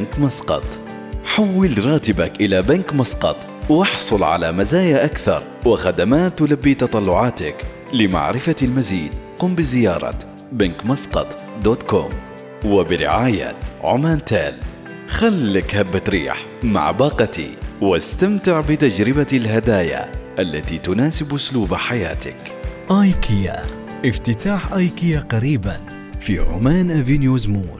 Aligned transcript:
بنك 0.00 0.18
مسقط. 0.18 0.64
حول 1.24 1.84
راتبك 1.84 2.40
إلى 2.40 2.62
بنك 2.62 2.94
مسقط 2.94 3.36
واحصل 3.68 4.22
على 4.22 4.52
مزايا 4.52 5.04
أكثر 5.04 5.42
وخدمات 5.66 6.38
تلبي 6.38 6.74
تطلعاتك 6.74 7.54
لمعرفة 7.94 8.56
المزيد. 8.62 9.10
قم 9.38 9.54
بزيارة 9.54 10.18
بنك 10.52 10.86
مسقط 10.86 11.26
دوت 11.64 11.82
كوم 11.82 12.10
وبرعاية 12.64 13.56
عمان 13.84 14.24
تيل. 14.24 14.54
خلك 15.08 15.74
هبة 15.74 16.02
ريح 16.08 16.46
مع 16.62 16.90
باقتي 16.90 17.50
واستمتع 17.80 18.60
بتجربة 18.60 19.26
الهدايا 19.32 20.12
التي 20.38 20.78
تناسب 20.78 21.34
أسلوب 21.34 21.74
حياتك. 21.74 22.54
آيكيا. 22.90 23.62
افتتاح 24.04 24.72
آيكيا 24.72 25.20
قريبا 25.20 25.80
في 26.20 26.38
عمان 26.38 26.90
أفينيوز 26.90 27.48
مول. 27.48 27.79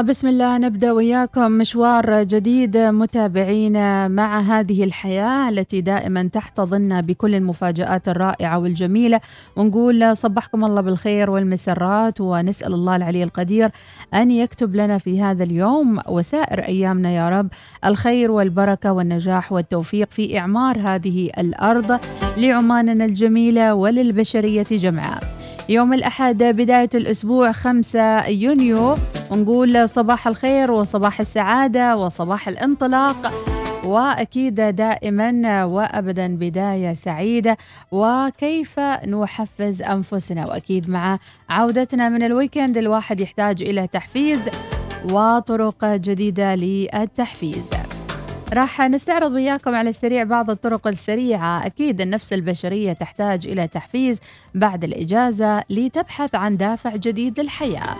وبسم 0.00 0.28
الله 0.28 0.58
نبدأ 0.58 0.92
وياكم 0.92 1.52
مشوار 1.52 2.22
جديد 2.22 2.76
متابعينا 2.76 4.08
مع 4.08 4.40
هذه 4.40 4.84
الحياة 4.84 5.48
التي 5.48 5.80
دائما 5.80 6.28
تحتضننا 6.32 7.00
بكل 7.00 7.34
المفاجآت 7.34 8.08
الرائعة 8.08 8.58
والجميلة 8.58 9.20
ونقول 9.56 10.16
صبحكم 10.16 10.64
الله 10.64 10.80
بالخير 10.80 11.30
والمسرات 11.30 12.20
ونسأل 12.20 12.74
الله 12.74 12.96
العلي 12.96 13.22
القدير 13.22 13.70
أن 14.14 14.30
يكتب 14.30 14.76
لنا 14.76 14.98
في 14.98 15.22
هذا 15.22 15.44
اليوم 15.44 15.98
وسائر 16.08 16.60
أيامنا 16.64 17.10
يا 17.10 17.28
رب 17.28 17.48
الخير 17.84 18.30
والبركة 18.30 18.92
والنجاح 18.92 19.52
والتوفيق 19.52 20.10
في 20.10 20.38
إعمار 20.38 20.78
هذه 20.80 21.30
الأرض 21.38 22.00
لعماننا 22.36 23.04
الجميلة 23.04 23.74
وللبشرية 23.74 24.66
جمعاء. 24.70 25.35
يوم 25.68 25.92
الأحد 25.94 26.42
بداية 26.42 26.88
الأسبوع 26.94 27.52
5 27.52 28.28
يونيو. 28.28 28.94
ونقول 29.30 29.88
صباح 29.88 30.28
الخير 30.28 30.70
وصباح 30.70 31.20
السعادة 31.20 31.96
وصباح 31.96 32.48
الانطلاق. 32.48 33.32
وأكيد 33.84 34.54
دائما 34.54 35.64
وابدا 35.64 36.36
بداية 36.36 36.94
سعيدة. 36.94 37.56
وكيف 37.92 38.80
نحفز 38.80 39.82
أنفسنا؟ 39.82 40.46
وأكيد 40.46 40.90
مع 40.90 41.18
عودتنا 41.48 42.08
من 42.08 42.22
الويكند 42.22 42.76
الواحد 42.76 43.20
يحتاج 43.20 43.62
إلى 43.62 43.86
تحفيز 43.86 44.40
وطرق 45.10 45.84
جديدة 45.84 46.54
للتحفيز. 46.54 47.64
راح 48.52 48.80
نستعرض 48.80 49.32
وياكم 49.32 49.74
على 49.74 49.90
السريع 49.90 50.24
بعض 50.24 50.50
الطرق 50.50 50.86
السريعة. 50.86 51.66
أكيد 51.66 52.00
النفس 52.00 52.32
البشرية 52.32 52.92
تحتاج 52.92 53.46
إلى 53.46 53.68
تحفيز 53.68 54.20
بعد 54.54 54.84
الإجازة 54.84 55.64
لتبحث 55.70 56.34
عن 56.34 56.56
دافع 56.56 56.96
جديد 56.96 57.40
للحياة. 57.40 57.96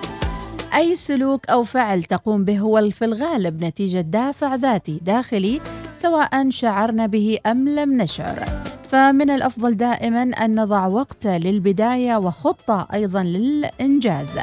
أي 0.75 0.97
سلوك 0.97 1.50
أو 1.50 1.62
فعل 1.62 2.03
تقوم 2.03 2.44
به 2.44 2.58
هو 2.58 2.91
في 2.91 3.05
الغالب 3.05 3.64
نتيجة 3.64 4.00
دافع 4.00 4.55
ذاتي 4.55 5.00
داخلي 5.03 5.61
سواء 5.98 6.50
شعرنا 6.50 7.06
به 7.06 7.38
أم 7.47 7.69
لم 7.69 8.03
نشعر. 8.03 8.44
فمن 8.88 9.31
الأفضل 9.31 9.77
دائما 9.77 10.22
أن 10.22 10.60
نضع 10.60 10.86
وقت 10.86 11.27
للبداية 11.27 12.16
وخطة 12.16 12.88
أيضا 12.94 13.22
للإنجاز. 13.22 14.38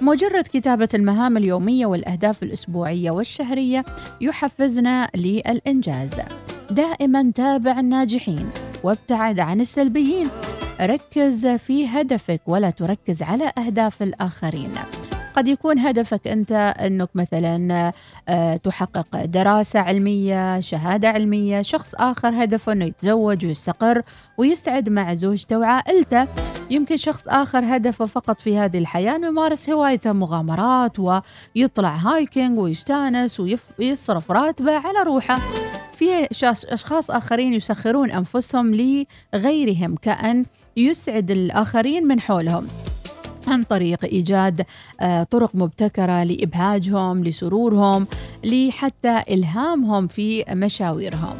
مجرد 0.00 0.48
كتابة 0.52 0.88
المهام 0.94 1.36
اليومية 1.36 1.86
والأهداف 1.86 2.42
الأسبوعية 2.42 3.10
والشهرية 3.10 3.84
يحفزنا 4.20 5.10
للإنجاز. 5.16 6.10
دائما 6.70 7.32
تابع 7.34 7.80
الناجحين 7.80 8.50
وابتعد 8.84 9.40
عن 9.40 9.60
السلبيين. 9.60 10.28
ركز 10.80 11.46
في 11.46 11.86
هدفك 11.86 12.40
ولا 12.46 12.70
تركز 12.70 13.22
على 13.22 13.52
أهداف 13.58 14.02
الآخرين. 14.02 14.70
قد 15.36 15.48
يكون 15.48 15.78
هدفك 15.78 16.28
أنت 16.28 16.52
أنك 16.80 17.08
مثلا 17.14 17.92
آه، 18.28 18.56
تحقق 18.56 19.24
دراسة 19.24 19.80
علمية 19.80 20.60
شهادة 20.60 21.08
علمية 21.08 21.62
شخص 21.62 21.94
آخر 21.94 22.44
هدفه 22.44 22.72
أنه 22.72 22.84
يتزوج 22.84 23.46
ويستقر 23.46 24.02
ويستعد 24.38 24.88
مع 24.88 25.14
زوجته 25.14 25.58
وعائلته. 25.58 26.26
يمكن 26.70 26.96
شخص 26.96 27.22
آخر 27.28 27.76
هدفه 27.76 28.06
فقط 28.06 28.40
في 28.40 28.58
هذه 28.58 28.78
الحياة 28.78 29.16
أنه 29.16 29.26
يمارس 29.26 29.70
هوايته 29.70 30.12
مغامرات 30.12 30.96
ويطلع 30.98 31.94
هايكينج 31.94 32.58
ويستانس 32.58 33.42
ويصرف 33.78 34.30
راتبه 34.30 34.72
على 34.72 34.98
روحه. 35.04 35.40
في 35.96 36.28
أشخاص 36.68 37.10
آخرين 37.10 37.52
يسخرون 37.52 38.10
أنفسهم 38.10 38.74
لغيرهم 39.34 39.96
كأن 39.96 40.44
يسعد 40.76 41.30
الآخرين 41.30 42.06
من 42.06 42.20
حولهم. 42.20 42.68
عن 43.48 43.62
طريق 43.62 44.04
إيجاد 44.04 44.66
آه، 45.00 45.22
طرق 45.22 45.50
مبتكرة 45.54 46.24
لإبهاجهم 46.24 47.24
لسرورهم 47.24 48.06
لحتى 48.44 49.22
إلهامهم 49.30 50.06
في 50.06 50.44
مشاويرهم. 50.50 51.36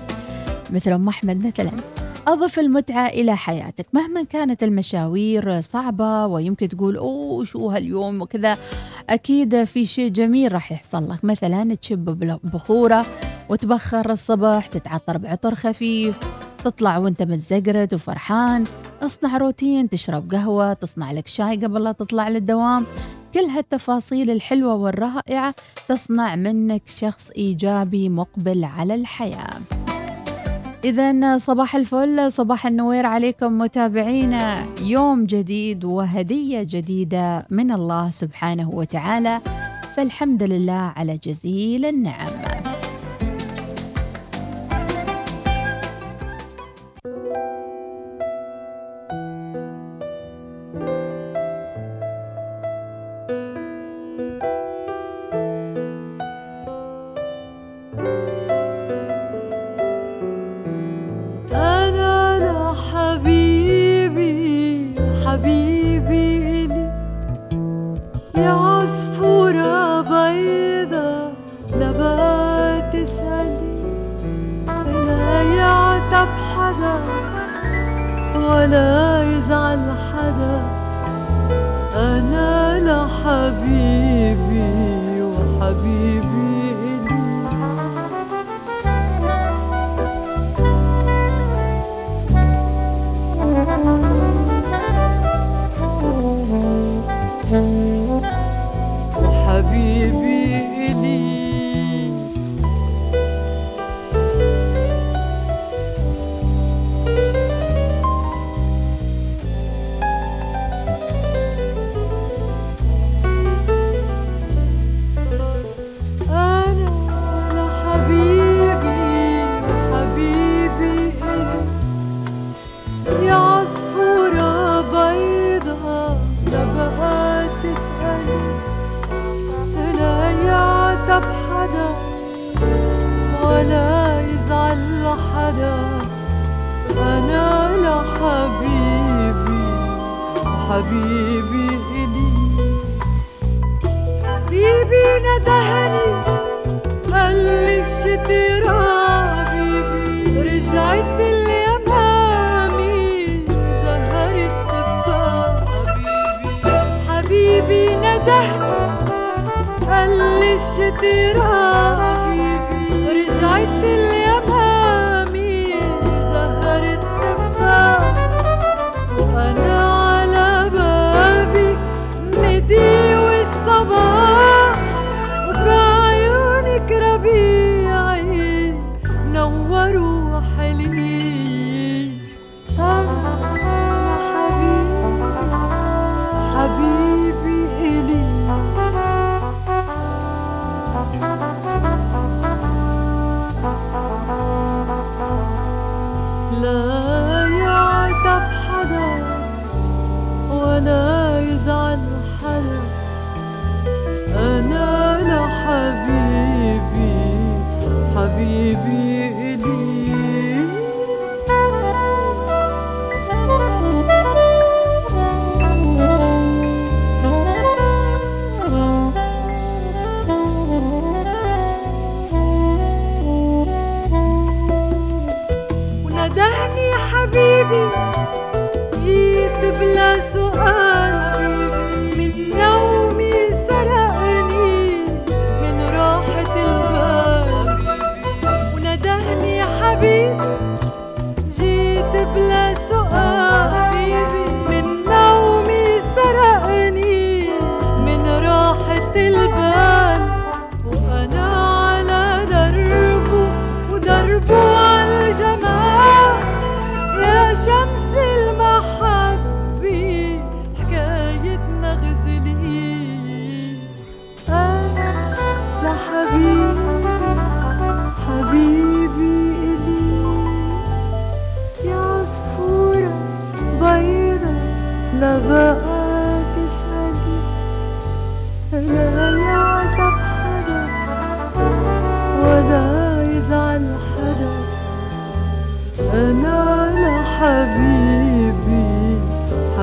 مثل 0.70 0.92
أم 0.92 1.08
أحمد 1.08 1.46
مثلا 1.46 1.70
أضف 2.26 2.58
المتعة 2.58 3.06
إلى 3.06 3.36
حياتك. 3.36 3.86
مهما 3.92 4.22
كانت 4.22 4.62
المشاوير 4.62 5.60
صعبة 5.60 6.26
ويمكن 6.26 6.68
تقول 6.68 6.96
أوه 6.96 7.44
شو 7.44 7.70
هاليوم؟ 7.70 8.22
وكذا. 8.22 8.58
أكيد 9.10 9.64
في 9.64 9.84
شيء 9.84 10.10
جميل 10.10 10.52
راح 10.52 10.72
يحصل 10.72 11.10
لك. 11.10 11.24
مثلا 11.24 11.74
تشب 11.74 12.38
بخورة 12.44 13.06
وتبخر 13.48 14.10
الصبح 14.10 14.66
تتعطر 14.66 15.18
بعطر 15.18 15.54
خفيف. 15.54 16.18
تطلع 16.66 16.98
وانت 16.98 17.22
متزقرد 17.22 17.94
وفرحان 17.94 18.64
اصنع 19.02 19.36
روتين 19.36 19.88
تشرب 19.88 20.34
قهوة 20.34 20.72
تصنع 20.72 21.12
لك 21.12 21.26
شاي 21.26 21.56
قبل 21.56 21.84
لا 21.84 21.92
تطلع 21.92 22.28
للدوام. 22.28 22.86
كل 23.34 23.40
هالتفاصيل 23.40 24.30
الحلوة 24.30 24.74
والرائعة 24.74 25.54
تصنع 25.88 26.36
منك 26.36 26.82
شخص 26.86 27.30
إيجابي 27.30 28.08
مقبل 28.08 28.64
على 28.64 28.94
الحياة. 28.94 29.60
إذا 30.84 31.38
صباح 31.38 31.76
الفل 31.76 32.32
صباح 32.32 32.66
النوير 32.66 33.06
عليكم 33.06 33.58
متابعينا 33.58 34.66
يوم 34.82 35.26
جديد 35.26 35.84
وهدية 35.84 36.62
جديدة 36.62 37.46
من 37.50 37.70
الله 37.70 38.10
سبحانه 38.10 38.70
وتعالى. 38.70 39.40
فالحمد 39.96 40.42
لله 40.42 40.92
على 40.96 41.18
جزيل 41.24 41.84
النعم. 41.86 42.55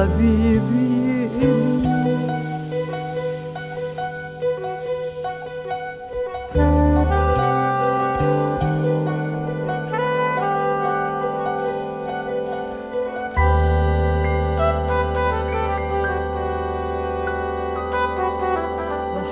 حبيبي. 0.03 1.29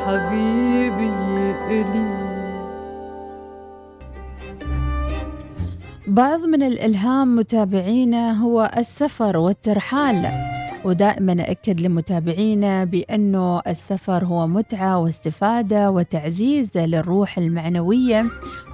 حبيبي 0.05 1.11
إلي. 1.69 2.21
بعض 6.07 6.39
من 6.39 6.63
الإلهام 6.63 7.35
متابعينا 7.35 8.31
هو 8.31 8.71
السفر 8.77 9.37
والترحال. 9.37 10.51
ودائما 10.85 11.51
أكد 11.51 11.81
لمتابعينا 11.81 12.83
بأنه 12.83 13.59
السفر 13.67 14.25
هو 14.25 14.47
متعة 14.47 14.97
واستفادة 14.97 15.91
وتعزيز 15.91 16.77
للروح 16.77 17.37
المعنوية 17.37 18.25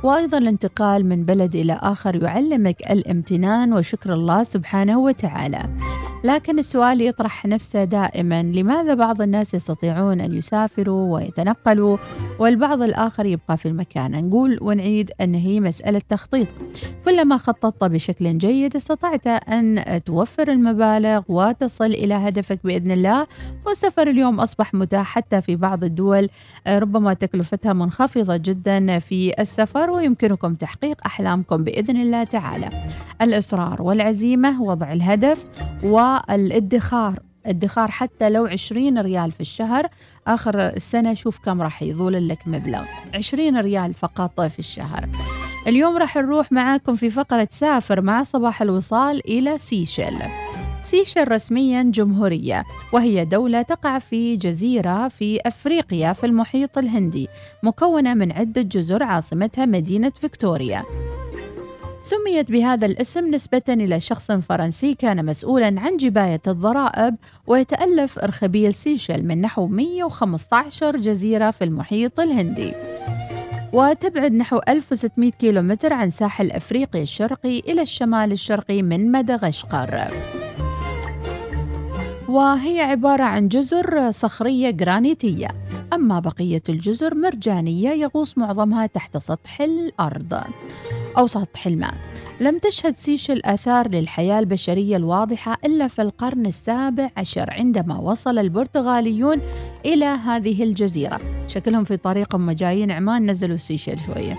وأيضا 0.04 0.38
الانتقال 0.38 1.06
من 1.06 1.26
بلد 1.26 1.56
إلى 1.56 1.80
آخر 1.82 2.24
يعلمك 2.24 2.92
الامتنان 2.92 3.74
وشكر 3.74 4.14
الله 4.14 4.44
سبحانه 4.44 5.00
وتعالى. 5.00 5.70
لكن 6.24 6.60
السؤال 6.60 7.02
يطرح 7.02 7.46
نفسه 7.46 7.84
دائما 7.84 8.44
لماذا 8.44 8.94
بعض 8.94 9.22
الناس 9.22 9.54
يستطيعون 9.54 10.22
أن 10.22 10.34
يسافروا 10.34 11.14
ويتنقلوا 11.16 11.98
والبعض 12.40 12.82
الآخر 12.82 13.26
يبقى 13.26 13.58
في 13.58 13.68
المكان؟ 13.68 14.28
نقول 14.28 14.58
ونعيد 14.62 15.12
أن 15.22 15.36
هي 15.36 15.60
مسألة 15.60 16.02
تخطيط. 16.10 16.48
كلما 17.06 17.38
خططت 17.38 17.84
بشكل 17.84 18.38
جيد 18.38 18.76
استطعت 18.76 19.28
أن 19.28 20.02
توفر 20.06 20.52
المبالغ 20.52 21.22
وتصل 21.28 21.86
إلى 21.86 22.14
هدفك 22.14 22.60
بإذن 22.64 22.92
الله 22.92 23.28
والسفر 23.66 24.08
اليوم 24.08 24.40
أصبح 24.40 24.74
متاح 24.74 25.06
حتى 25.06 25.42
في 25.42 25.56
بعض 25.56 25.84
الدول. 25.84 26.30
ربما 26.68 27.14
تكلفتها 27.14 27.74
منخفضة 27.74 28.38
جدا 28.38 29.00
في 29.00 29.34
السفر 29.40 29.90
ويمكنكم 29.90 30.56
تحقيق 30.56 30.98
أحلامكم 31.06 31.64
بإذن 31.64 31.98
الله 31.98 32.24
تعالى. 32.24 32.70
الإصرار 33.22 33.82
والعزيمة 33.82 34.62
وضع 34.64 34.94
الهدف 34.94 35.46
والادخار 36.08 37.20
ادخار 37.46 37.92
حتى 37.92 38.30
لو 38.30 38.46
20 38.46 38.98
ريال 39.00 39.32
في 39.32 39.42
الشهر 39.42 39.88
آخر 40.28 40.60
السنة 40.60 41.14
شوف 41.14 41.40
كم 41.40 41.62
راح 41.62 41.84
يظول 41.84 42.28
لك 42.28 42.48
مبلغ. 42.48 42.84
20 43.14 43.58
ريال 43.58 43.94
فقط 43.94 44.42
في 44.42 44.60
الشهر. 44.60 45.10
اليوم 45.68 45.98
راح 45.98 46.18
نروح 46.18 46.52
معاكم 46.52 46.96
في 46.96 47.10
فقرة 47.10 47.48
سافر 47.52 48.02
مع 48.02 48.24
صباح 48.24 48.62
الوصال 48.62 49.28
إلى 49.28 49.58
سيشل. 49.58 50.18
سيشل 50.82 51.32
رسميا 51.32 51.84
جمهورية 51.84 52.64
وهي 52.94 53.26
دولة 53.26 53.62
تقع 53.62 54.00
في 54.00 54.38
جزيرة 54.38 55.08
في 55.08 55.40
أفريقيا 55.46 56.14
في 56.14 56.26
المحيط 56.26 56.78
الهندي 56.78 57.28
مكونة 57.64 58.14
من 58.14 58.32
عدة 58.32 58.62
جزر 58.62 59.04
عاصمتها 59.04 59.66
مدينة 59.66 60.12
فيكتوريا. 60.16 60.84
سميت 62.08 62.52
بهذا 62.52 62.86
الاسم 62.86 63.36
نسبة 63.36 63.62
إلى 63.70 64.00
شخص 64.00 64.32
فرنسي 64.32 64.94
كان 64.94 65.26
مسؤولا 65.26 65.82
عن 65.82 65.98
جباية 65.98 66.42
الضرائب 66.48 67.16
ويتألف 67.48 68.20
إرخبيل 68.20 68.74
سيشل 68.74 69.24
من 69.24 69.42
نحو 69.42 69.68
115 69.68 70.98
جزيرة 70.98 71.52
في 71.52 71.64
المحيط 71.64 72.20
الهندي. 72.20 72.74
وتبعد 73.74 74.34
نحو 74.34 74.60
1600 74.70 75.32
كيلومتر 75.32 75.94
عن 75.94 76.10
ساحل 76.10 76.52
أفريقيا 76.52 77.02
الشرقي 77.02 77.60
إلى 77.60 77.82
الشمال 77.82 78.32
الشرقي 78.32 78.82
من 78.82 79.12
مدغشقر. 79.12 80.08
وهي 82.28 82.82
عبارة 82.82 83.24
عن 83.24 83.48
جزر 83.48 84.12
صخرية 84.12 84.70
جرانيتية 84.70 85.48
أما 85.94 86.20
بقية 86.20 86.64
الجزر 86.70 87.16
مرجانية 87.16 87.90
يغوص 87.90 88.38
معظمها 88.38 88.86
تحت 88.86 89.18
سطح 89.18 89.62
الأرض. 89.62 90.42
أو 91.18 91.28
سطح 91.28 91.68
الماء 91.68 91.94
لم 92.40 92.58
تشهد 92.58 92.96
سيشل 92.96 93.42
آثار 93.46 93.88
للحياة 93.88 94.40
البشرية 94.40 94.98
الواضحة 94.98 95.58
إلا 95.66 95.88
في 95.88 96.02
القرن 96.02 96.46
السابع 96.46 97.10
عشر 97.18 97.54
عندما 97.54 98.00
وصل 98.00 98.40
البرتغاليون 98.40 99.42
إلى 99.86 100.06
هذه 100.06 100.64
الجزيرة. 100.64 101.20
شكلهم 101.48 101.84
في 101.84 101.98
طريقهم 101.98 102.52
جايين 102.52 102.92
عمان 102.92 103.30
نزلوا 103.30 103.58
سيشل 103.58 103.98
شوية. 104.06 104.38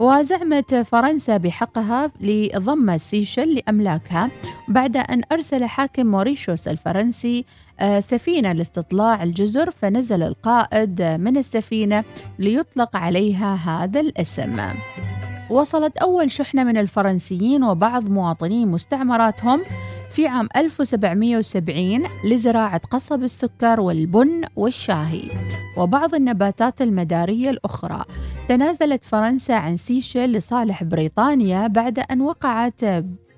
وزعمت 0.00 0.74
فرنسا 0.74 1.36
بحقها 1.36 2.10
لضم 2.20 2.98
سيشل 2.98 3.54
لأملاكها 3.54 4.30
بعد 4.68 4.96
أن 4.96 5.22
أرسل 5.32 5.64
حاكم 5.64 6.06
موريشيوس 6.06 6.68
الفرنسي 6.68 7.44
آه، 7.80 8.00
سفينة 8.00 8.52
لاستطلاع 8.52 9.22
الجزر 9.22 9.70
فنزل 9.70 10.22
القائد 10.22 11.02
من 11.02 11.36
السفينة 11.36 12.04
ليطلق 12.38 12.96
عليها 12.96 13.54
هذا 13.54 14.00
الاسم. 14.00 14.60
وصلت 15.52 15.96
أول 15.96 16.30
شحنة 16.30 16.64
من 16.64 16.76
الفرنسيين 16.76 17.64
وبعض 17.64 18.08
مواطني 18.10 18.66
مستعمراتهم 18.66 19.60
في 20.10 20.26
عام 20.26 20.48
1770 20.56 22.02
لزراعة 22.24 22.80
قصب 22.90 23.22
السكر 23.22 23.80
والبن 23.80 24.42
والشاهي 24.56 25.22
وبعض 25.76 26.14
النباتات 26.14 26.82
المدارية 26.82 27.50
الأخرى. 27.50 28.02
تنازلت 28.48 29.04
فرنسا 29.04 29.52
عن 29.52 29.76
سيشل 29.76 30.32
لصالح 30.32 30.84
بريطانيا 30.84 31.66
بعد 31.66 31.98
أن 31.98 32.20
وقعت 32.20 32.80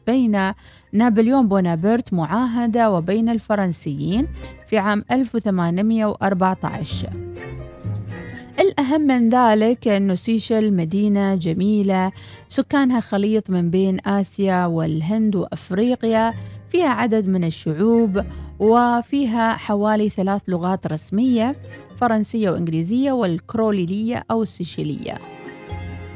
بين 0.07 0.53
نابليون 0.93 1.49
بونابرت 1.49 2.13
معاهدة 2.13 2.91
وبين 2.91 3.29
الفرنسيين 3.29 4.29
في 4.67 4.79
عام 4.79 5.05
1814 5.11 7.09
الأهم 8.61 9.01
من 9.01 9.29
ذلك 9.29 9.89
أن 9.89 10.17
سيشل 10.17 10.75
مدينة 10.75 11.35
جميلة 11.35 12.13
سكانها 12.49 13.01
خليط 13.01 13.51
من 13.51 13.71
بين 13.71 13.99
آسيا 14.07 14.67
والهند 14.67 15.37
وأفريقيا 15.37 16.35
فيها 16.69 16.89
عدد 16.89 17.29
من 17.29 17.45
الشعوب 17.45 18.25
وفيها 18.59 19.53
حوالي 19.57 20.09
ثلاث 20.09 20.43
لغات 20.49 20.87
رسمية 20.87 21.53
فرنسية 21.97 22.51
وإنجليزية 22.51 23.13
والكروليلية 23.13 24.25
أو 24.31 24.43
السيشيلية. 24.43 25.19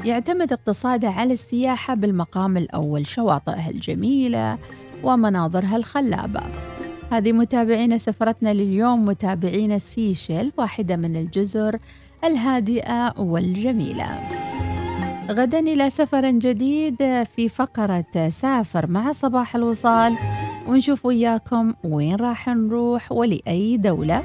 يعتمد 0.05 0.53
اقتصادها 0.53 1.09
على 1.09 1.33
السياحة 1.33 1.93
بالمقام 1.93 2.57
الأول 2.57 3.07
شواطئها 3.07 3.69
الجميلة 3.69 4.57
ومناظرها 5.03 5.75
الخلابة. 5.75 6.41
هذه 7.11 7.31
متابعينا 7.31 7.97
سفرتنا 7.97 8.53
لليوم 8.53 9.05
متابعينا 9.05 9.77
سيشل 9.77 10.51
واحدة 10.57 10.95
من 10.95 11.15
الجزر 11.15 11.79
الهادئة 12.23 13.13
والجميلة. 13.19 14.19
غدا 15.29 15.59
إلى 15.59 15.89
سفر 15.89 16.29
جديد 16.29 17.23
في 17.23 17.49
فقرة 17.49 18.29
سافر 18.29 18.87
مع 18.87 19.11
صباح 19.11 19.55
الوصال. 19.55 20.15
ونشوف 20.67 21.05
وياكم 21.05 21.73
وين 21.83 22.15
راح 22.15 22.47
نروح 22.47 23.11
ولأي 23.11 23.77
دولة. 23.77 24.23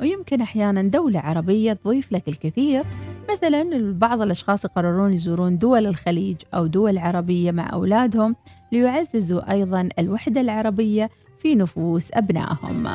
ويمكن 0.00 0.40
أحيانا 0.40 0.82
دولة 0.82 1.20
عربية 1.20 1.72
تضيف 1.72 2.12
لك 2.12 2.28
الكثير. 2.28 2.84
مثلا 3.30 3.92
بعض 3.98 4.22
الأشخاص 4.22 4.64
يقررون 4.64 5.12
يزورون 5.12 5.56
دول 5.56 5.86
الخليج 5.86 6.36
أو 6.54 6.66
دول 6.66 6.98
عربية 6.98 7.50
مع 7.50 7.72
أولادهم 7.72 8.36
ليعززوا 8.72 9.52
أيضا 9.52 9.88
الوحدة 9.98 10.40
العربية 10.40 11.10
في 11.38 11.54
نفوس 11.54 12.10
أبنائهم. 12.14 12.88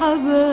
خلفك 0.00 0.49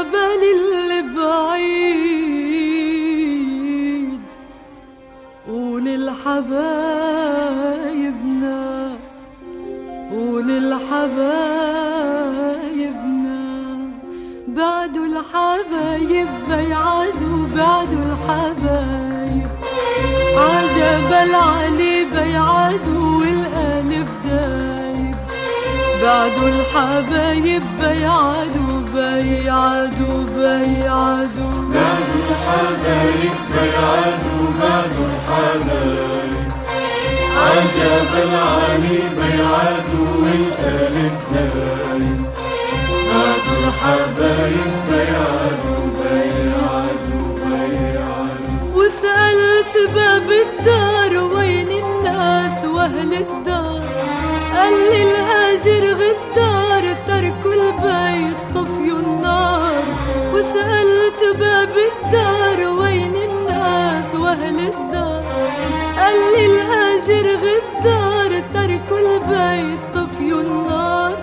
يا 0.00 0.04
جبل 0.04 0.42
اللي 0.56 1.00
بعيد 1.16 2.50
قول 5.48 5.86
لحبايبنا 6.06 6.50
قول 10.10 10.48
لحبايبنا 10.70 11.10
بعدوا 14.48 15.06
الحبايب 15.06 16.28
بيعادوا 16.48 17.40
بعدوا 17.56 18.04
الحبايب. 18.10 19.48
عجب 20.36 21.10
العلي 21.28 22.04
بيعادوا 22.04 23.06
والقلب 23.18 24.08
دايب. 24.24 25.16
بعدوا 26.02 26.48
الحبايب 26.48 27.62
بيعادوا 27.80 28.79
بيعادوا 29.00 30.20
بيعادوا 30.36 31.56
بعدوا 31.74 32.22
الحبايب 32.30 33.36
بيعادوا 33.52 34.44
بعدوا 34.60 35.06
الحبايب 35.12 36.50
عجب 37.36 38.12
العلي 38.24 39.00
بيعادوا 39.16 40.10
والقلب 40.22 41.12
دايم 41.32 42.24
بعدوا 43.10 43.58
الحبايب 43.68 44.72
بيعادوا 44.90 45.84
بيعادوا 46.00 47.28
بيعادوا 47.44 48.74
وسألت 48.74 49.74
باب 49.94 50.28
الدار 50.44 51.24
وين 51.34 51.70
الناس 51.70 52.64
وأهل 52.64 53.14
الدار؟ 53.14 53.82
قال 54.54 54.72
لي 54.90 55.02
الهاجر 55.02 55.94
غدار. 55.94 56.59
البيت 57.84 58.36
طفيوا 58.54 58.98
النار 58.98 59.82
وسألت 60.32 61.38
باب 61.38 61.74
الدار 61.90 62.68
وين 62.80 63.14
الناس 63.16 64.14
وأهل 64.14 64.58
الدار. 64.60 65.22
قال 65.96 66.18
لي 66.32 66.46
الهاجر 66.46 67.26
غدار 67.44 68.42
تركوا 68.54 68.98
البيت 68.98 69.80
طفيوا 69.94 70.40
النار. 70.40 71.16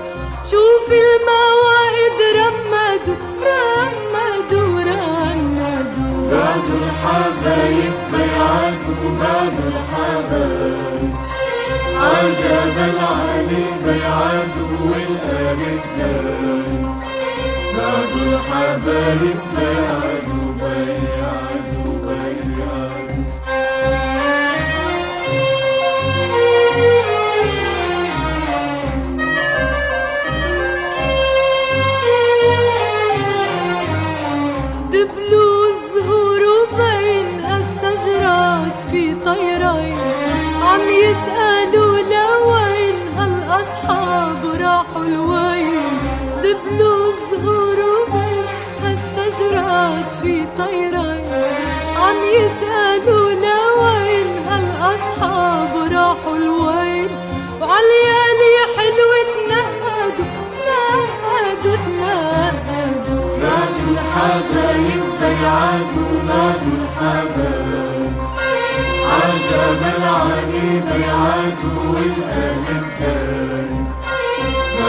شوفي 0.43 0.97
الموائد 1.07 2.19
رمدوا 2.37 3.15
رمدوا 3.47 4.81
رمدوا 4.81 6.29
بعدوا 6.31 6.79
الحبايب 6.85 7.93
بيعادوا 8.11 9.09
بعدوا 9.19 9.69
الحبايب. 9.73 11.26
عجب 12.01 12.77
العلي 12.77 13.65
بيعته 13.85 14.71
والآل 14.89 15.59
بعد 17.77 18.13
الحبايب 18.27 19.37
بيعدوا 19.55 20.47
دبلوا 34.91 35.73
وبين 36.43 37.27
في 38.91 39.15
طيرين 39.25 39.97
عم 40.63 40.81
يسألوا 40.89 41.86
في 50.21 50.45
عم 51.97 52.15
يسألونا 52.23 53.55
وين؟ 53.81 54.27
هالأصحاب 54.47 55.91
راحوا 55.91 56.35
حلوة 58.77 59.17
تنهدوا 59.33 60.25
تنهدوا 60.65 61.75
تنهدوا 61.85 63.37
الحبايب 63.91 65.03
بيعادوا 65.19 66.13
الحبايب 66.81 68.13
عجب 69.11 69.81
العالم 69.97 70.85
بيعادوا 70.91 71.79
والألم 71.93 72.85
كان 72.99 73.76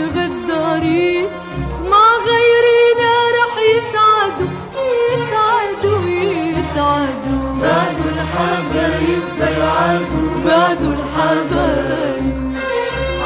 غدارين 0.00 1.28
مع 1.90 2.06
غيرنا 2.28 3.14
رح 3.38 3.54
يسعدوا 3.74 4.52
يسعدوا 5.12 6.02
يسعدوا. 6.08 7.46
بعدوا 7.62 8.10
الحبايب 8.16 9.22
بيعادوا 9.40 10.30
بعدوا 10.46 10.94
الحبايب. 10.98 12.38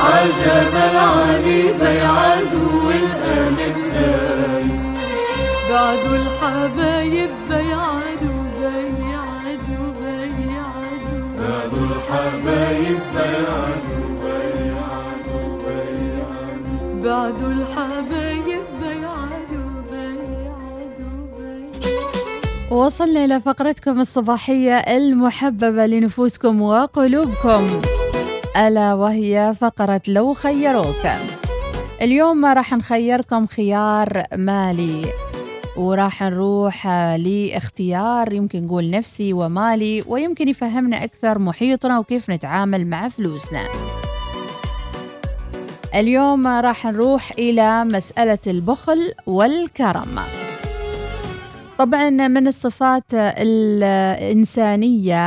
عجب 0.05 0.75
العلي 0.91 1.62
بيعادوا 1.81 2.73
والقلب 2.87 3.76
دايب 3.95 4.83
بعدوا 5.71 6.17
الحبايب 6.17 7.31
بيعدوا 7.49 8.43
بيعدوا 8.59 9.87
بيعدوا 10.00 11.26
بعدوا 11.38 11.87
الحبايب 11.87 13.00
بيعادوا 13.14 13.83
بيعادوا. 13.93 14.01
بعدوا 17.04 17.52
الحبايب 17.52 18.62
بيعدوا 18.80 19.82
بيعدوا 19.90 21.71
وصلنا 22.71 23.25
إلى 23.25 23.40
فقرتكم 23.40 24.00
الصباحية 24.00 24.76
المحببة 24.76 25.87
لنفوسكم 25.87 26.62
وقلوبكم. 26.62 27.80
ألا 28.56 28.94
وهي 28.94 29.54
فقرة 29.61 30.00
لو 30.09 30.35
خيروك. 30.35 31.06
اليوم 32.02 32.45
راح 32.45 32.73
نخيركم 32.73 33.47
خيار 33.47 34.23
مالي 34.36 35.02
وراح 35.76 36.23
نروح 36.23 36.86
لاختيار 37.17 38.32
يمكن 38.32 38.67
نقول 38.67 38.91
نفسي 38.91 39.32
ومالي 39.32 40.04
ويمكن 40.06 40.49
يفهمنا 40.49 41.04
أكثر 41.04 41.38
محيطنا 41.38 41.99
وكيف 41.99 42.30
نتعامل 42.30 42.86
مع 42.86 43.08
فلوسنا. 43.08 43.62
اليوم 45.95 46.47
راح 46.47 46.87
نروح 46.87 47.33
إلى 47.39 47.85
مسألة 47.85 48.39
البخل 48.47 49.13
والكرم 49.26 50.19
طبعا 51.78 52.11
من 52.11 52.49
الصفات 52.49 53.05
الإنسانية 53.15 54.49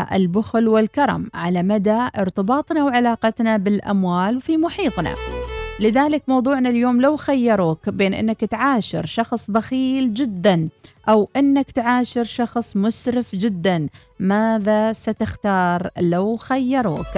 البخل 0.02 0.68
والكرم 0.68 1.30
على 1.34 1.64
مدى 1.64 2.08
ارتباطنا 2.18 2.84
وعلاقتنا 2.84 3.58
بالأموال 3.58 4.42
في 4.42 4.58
محيطنا 4.58 5.16
لذلك 5.80 6.24
موضوعنا 6.28 6.70
اليوم 6.70 7.02
لو 7.02 7.18
خيروك 7.18 7.90
بين 7.90 8.14
أنك 8.14 8.46
تعاشر 8.46 9.06
شخص 9.06 9.52
بخيل 9.52 10.14
جدا 10.14 10.70
أو 11.10 11.30
أنك 11.36 11.72
تعاشر 11.72 12.24
شخص 12.24 12.78
مسرف 12.78 13.36
جدا 13.36 13.88
ماذا 14.20 14.94
ستختار 14.94 15.90
لو 15.98 16.38
خيروك؟ 16.38 17.18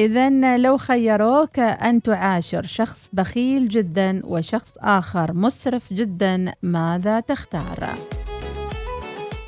إذا 0.00 0.58
لو 0.58 0.76
خيروك 0.76 1.58
أن 1.58 2.02
تعاشر 2.02 2.62
شخص 2.62 3.08
بخيل 3.12 3.68
جدا 3.68 4.22
وشخص 4.24 4.72
آخر 4.78 5.32
مسرف 5.32 5.92
جدا 5.92 6.52
ماذا 6.62 7.20
تختار؟ 7.20 7.94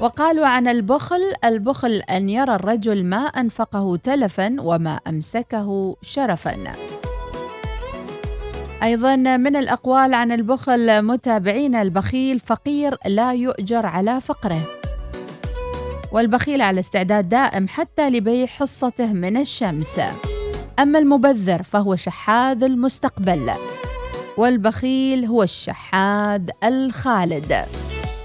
وقالوا 0.00 0.46
عن 0.46 0.68
البخل 0.68 1.20
البخل 1.44 2.02
أن 2.10 2.28
يرى 2.28 2.54
الرجل 2.54 3.04
ما 3.04 3.16
أنفقه 3.16 3.96
تلفا 3.96 4.56
وما 4.60 5.00
أمسكه 5.08 5.96
شرفا. 6.02 6.72
أيضا 8.82 9.16
من 9.16 9.56
الأقوال 9.56 10.14
عن 10.14 10.32
البخل 10.32 11.02
متابعين 11.02 11.74
البخيل 11.74 12.40
فقير 12.40 12.98
لا 13.06 13.32
يؤجر 13.32 13.86
على 13.86 14.20
فقره. 14.20 14.60
والبخيل 16.12 16.62
على 16.62 16.80
استعداد 16.80 17.28
دائم 17.28 17.68
حتى 17.68 18.10
لبيع 18.10 18.46
حصته 18.46 19.12
من 19.12 19.36
الشمس. 19.36 20.00
أما 20.78 20.98
المبذر 20.98 21.62
فهو 21.62 21.96
شحاذ 21.96 22.64
المستقبل 22.64 23.50
والبخيل 24.36 25.24
هو 25.24 25.42
الشحاذ 25.42 26.42
الخالد. 26.64 27.64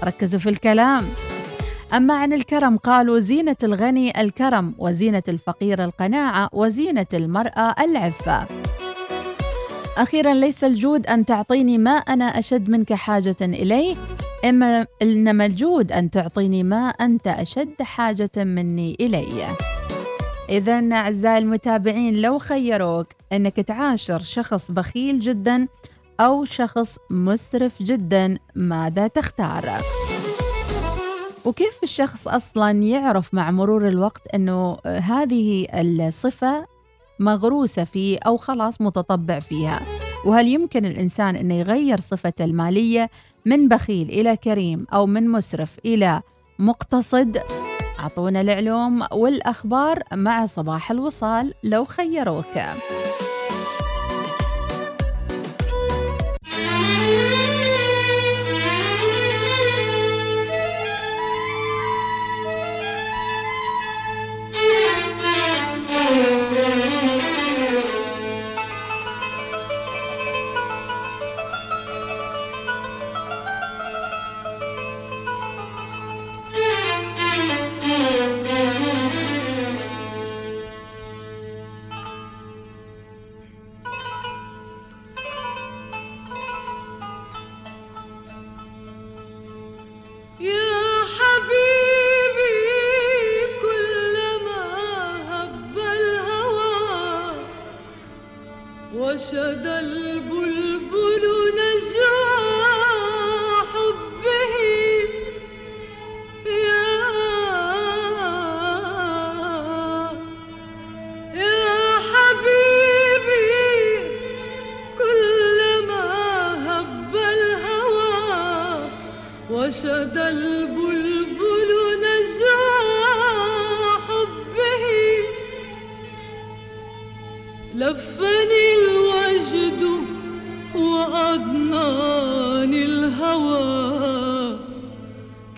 ركزوا 0.04 0.40
في 0.40 0.48
الكلام. 0.48 1.04
أما 1.94 2.14
عن 2.14 2.32
الكرم 2.32 2.76
قالوا 2.76 3.18
زينة 3.18 3.56
الغني 3.62 4.20
الكرم 4.20 4.74
وزينة 4.78 5.22
الفقير 5.28 5.84
القناعة 5.84 6.48
وزينة 6.52 7.06
المرأة 7.14 7.74
العفة. 7.80 8.46
أخيرا 9.98 10.34
ليس 10.34 10.64
الجود 10.64 11.06
أن 11.06 11.24
تعطيني 11.24 11.78
ما 11.78 11.90
أنا 11.90 12.24
أشد 12.24 12.68
منك 12.68 12.92
حاجة 12.92 13.36
إليه 13.42 13.96
إما 14.44 14.86
إنما 15.02 15.46
الجود 15.46 15.92
أن 15.92 16.10
تعطيني 16.10 16.62
ما 16.62 16.88
أنت 16.88 17.28
أشد 17.28 17.82
حاجة 17.82 18.30
مني 18.36 18.96
إليه. 19.00 19.46
إذا 20.50 20.88
أعزائي 20.92 21.38
المتابعين 21.38 22.22
لو 22.22 22.38
خيروك 22.38 23.06
أنك 23.32 23.56
تعاشر 23.56 24.22
شخص 24.22 24.70
بخيل 24.70 25.20
جدا 25.20 25.68
أو 26.20 26.44
شخص 26.44 26.98
مسرف 27.10 27.82
جدا 27.82 28.38
ماذا 28.54 29.06
تختار؟ 29.06 29.82
وكيف 31.44 31.78
الشخص 31.82 32.28
أصلا 32.28 32.70
يعرف 32.70 33.34
مع 33.34 33.50
مرور 33.50 33.88
الوقت 33.88 34.26
أنه 34.34 34.78
هذه 34.86 35.66
الصفة 35.74 36.66
مغروسة 37.20 37.84
فيه 37.84 38.18
أو 38.26 38.36
خلاص 38.36 38.80
متطبع 38.80 39.38
فيها 39.38 39.80
وهل 40.24 40.48
يمكن 40.48 40.86
الإنسان 40.86 41.36
أنه 41.36 41.54
يغير 41.54 42.00
صفته 42.00 42.44
المالية 42.44 43.10
من 43.44 43.68
بخيل 43.68 44.08
إلى 44.08 44.36
كريم 44.36 44.86
أو 44.92 45.06
من 45.06 45.28
مسرف 45.28 45.78
إلى 45.84 46.22
مقتصد 46.58 47.38
أعطونا 47.98 48.40
العلوم 48.40 49.06
والأخبار 49.12 50.02
مع 50.12 50.46
صباح 50.46 50.90
الوصال 50.90 51.54
لو 51.64 51.84
خيروك. 51.84 52.58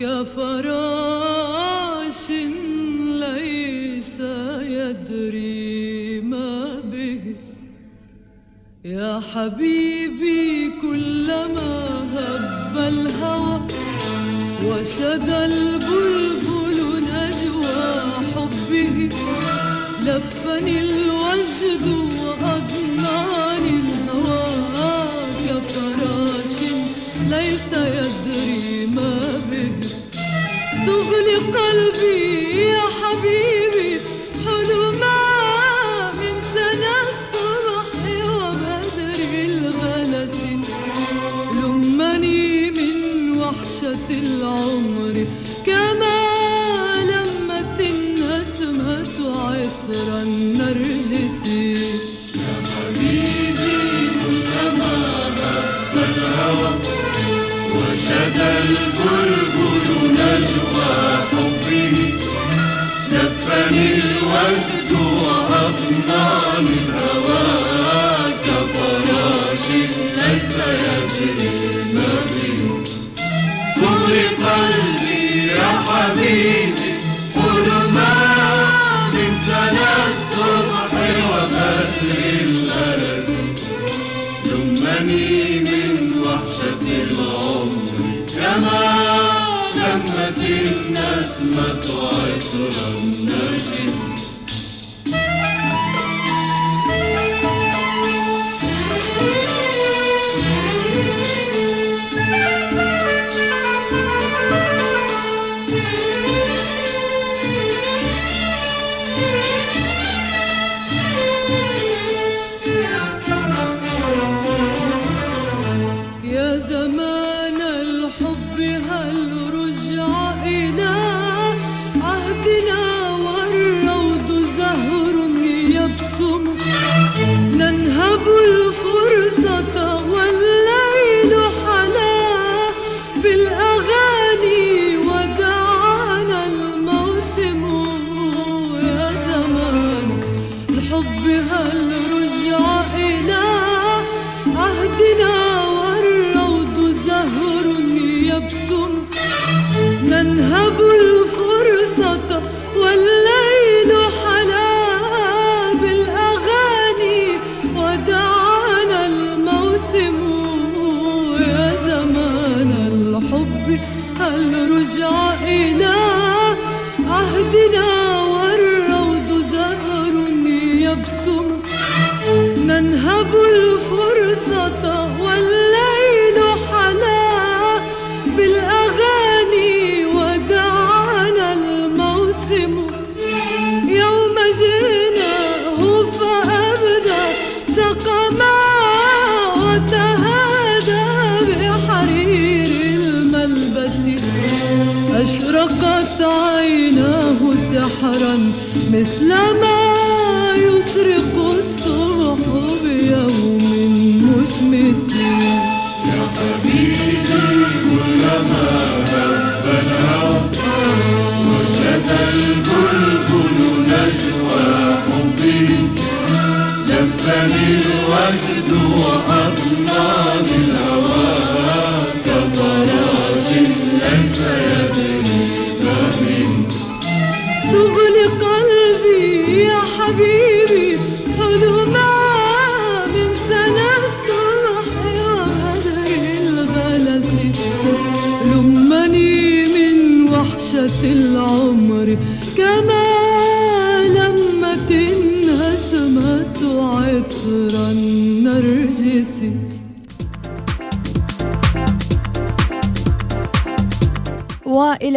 كفراش 0.01 1.11
ليس 3.25 4.19
يدري 4.61 6.21
ما 6.21 6.81
به. 6.93 7.21
يا 8.85 9.21
حبيبي 9.35 10.71
كلما 10.83 11.73
هب 12.15 12.77
الهوى 12.79 13.61
وشدى 14.67 15.45
البلبل 15.45 16.79
نجوى 17.13 17.83
حبه 18.35 18.95
لفني 20.05 20.90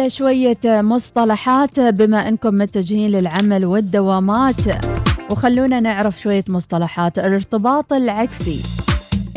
شوية 0.08 0.58
مصطلحات 0.64 1.80
بما 1.80 2.28
أنكم 2.28 2.54
متجهين 2.54 3.10
للعمل 3.10 3.64
والدوامات. 3.64 4.60
وخلونا 5.30 5.80
نعرف 5.80 6.20
شوية 6.20 6.44
مصطلحات. 6.48 7.18
الارتباط 7.18 7.92
العكسي. 7.92 8.62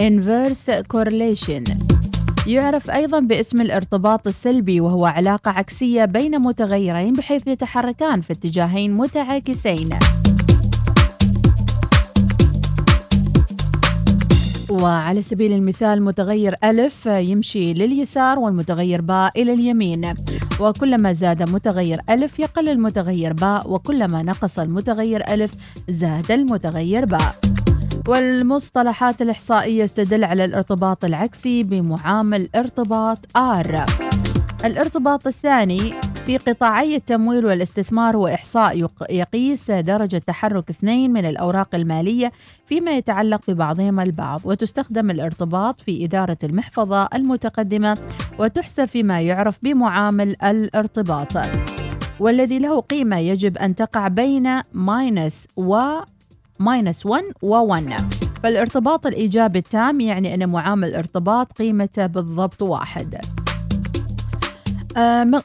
Inverse 0.02 0.84
correlation. 0.94 1.64
يعرف 2.48 2.90
أيضا 2.90 3.20
باسم 3.20 3.62
الارتباط 3.62 4.28
السلبي 4.28 4.82
وهو 4.82 5.06
علاقة 5.06 5.52
عكسية 5.52 6.06
بين 6.06 6.40
متغيرين 6.40 7.14
بحيث 7.14 7.48
يتحركان 7.48 8.22
في 8.22 8.34
اتجاهين 8.34 8.98
متعاكسين. 8.98 9.90
وعلى 14.70 15.22
سبيل 15.22 15.52
المثال 15.54 16.04
متغير 16.04 16.56
ألف 16.64 17.06
يمشي 17.06 17.74
لليسار 17.74 18.40
والمتغير 18.40 19.02
باء 19.02 19.42
إلى 19.42 19.54
اليمين. 19.54 20.14
وكلما 20.60 21.14
زاد 21.14 21.50
متغير 21.50 22.00
ألف 22.10 22.40
يقل 22.40 22.70
المتغير 22.70 23.34
باء 23.34 23.72
وكلما 23.72 24.24
نقص 24.24 24.60
المتغير 24.60 25.34
ألف 25.34 25.52
زاد 25.90 26.32
المتغير 26.32 27.06
باء. 27.06 27.36
والمصطلحات 28.08 29.22
الإحصائية 29.22 29.84
استدل 29.84 30.24
على 30.24 30.46
الارتباط 30.46 31.06
العكسي 31.06 31.64
بمعامل 31.64 32.50
ارتباط 32.56 33.18
R 33.38 33.86
الارتباط 34.66 35.28
الثاني 35.28 35.94
في 36.28 36.38
قطاعي 36.38 36.96
التمويل 36.96 37.46
والاستثمار 37.46 38.18
هو 38.18 38.28
إحصاء 38.28 38.90
يقيس 39.10 39.72
درجة 39.72 40.18
تحرك 40.18 40.70
اثنين 40.70 41.13
من 41.13 41.26
الأوراق 41.26 41.76
المالية 41.76 42.32
فيما 42.66 42.92
يتعلق 42.92 43.42
ببعضهما 43.48 44.04
البعض 44.04 44.42
وتستخدم 44.44 45.12
الارتباط 45.12 45.82
في 45.82 46.06
إدارة 46.06 46.38
المحفظة 46.44 47.10
المتقدمة 47.13 47.98
وتحسب 48.40 48.86
فيما 48.86 49.22
يعرف 49.22 49.60
بمعامل 49.63 50.36
الارتباط. 50.44 51.34
والذي 52.20 52.60
له 52.60 52.80
قيمة 52.80 53.18
يجب 53.18 53.58
أن 53.58 53.76
تقع 53.76 54.08
بين 54.08 54.62
minus 54.74 55.48
و 55.58 55.80
minus 56.60 57.06
1 57.06 57.24
و 57.42 57.56
1 57.56 57.94
فالارتباط 58.44 59.08
الإيجابي 59.08 59.60
التام 59.60 60.02
يعني 60.02 60.34
أن 60.34 60.50
معامل 60.50 60.96
ارتباط 60.96 61.52
قيمته 61.52 62.06
بالضبط 62.06 62.62
واحد. 62.62 63.16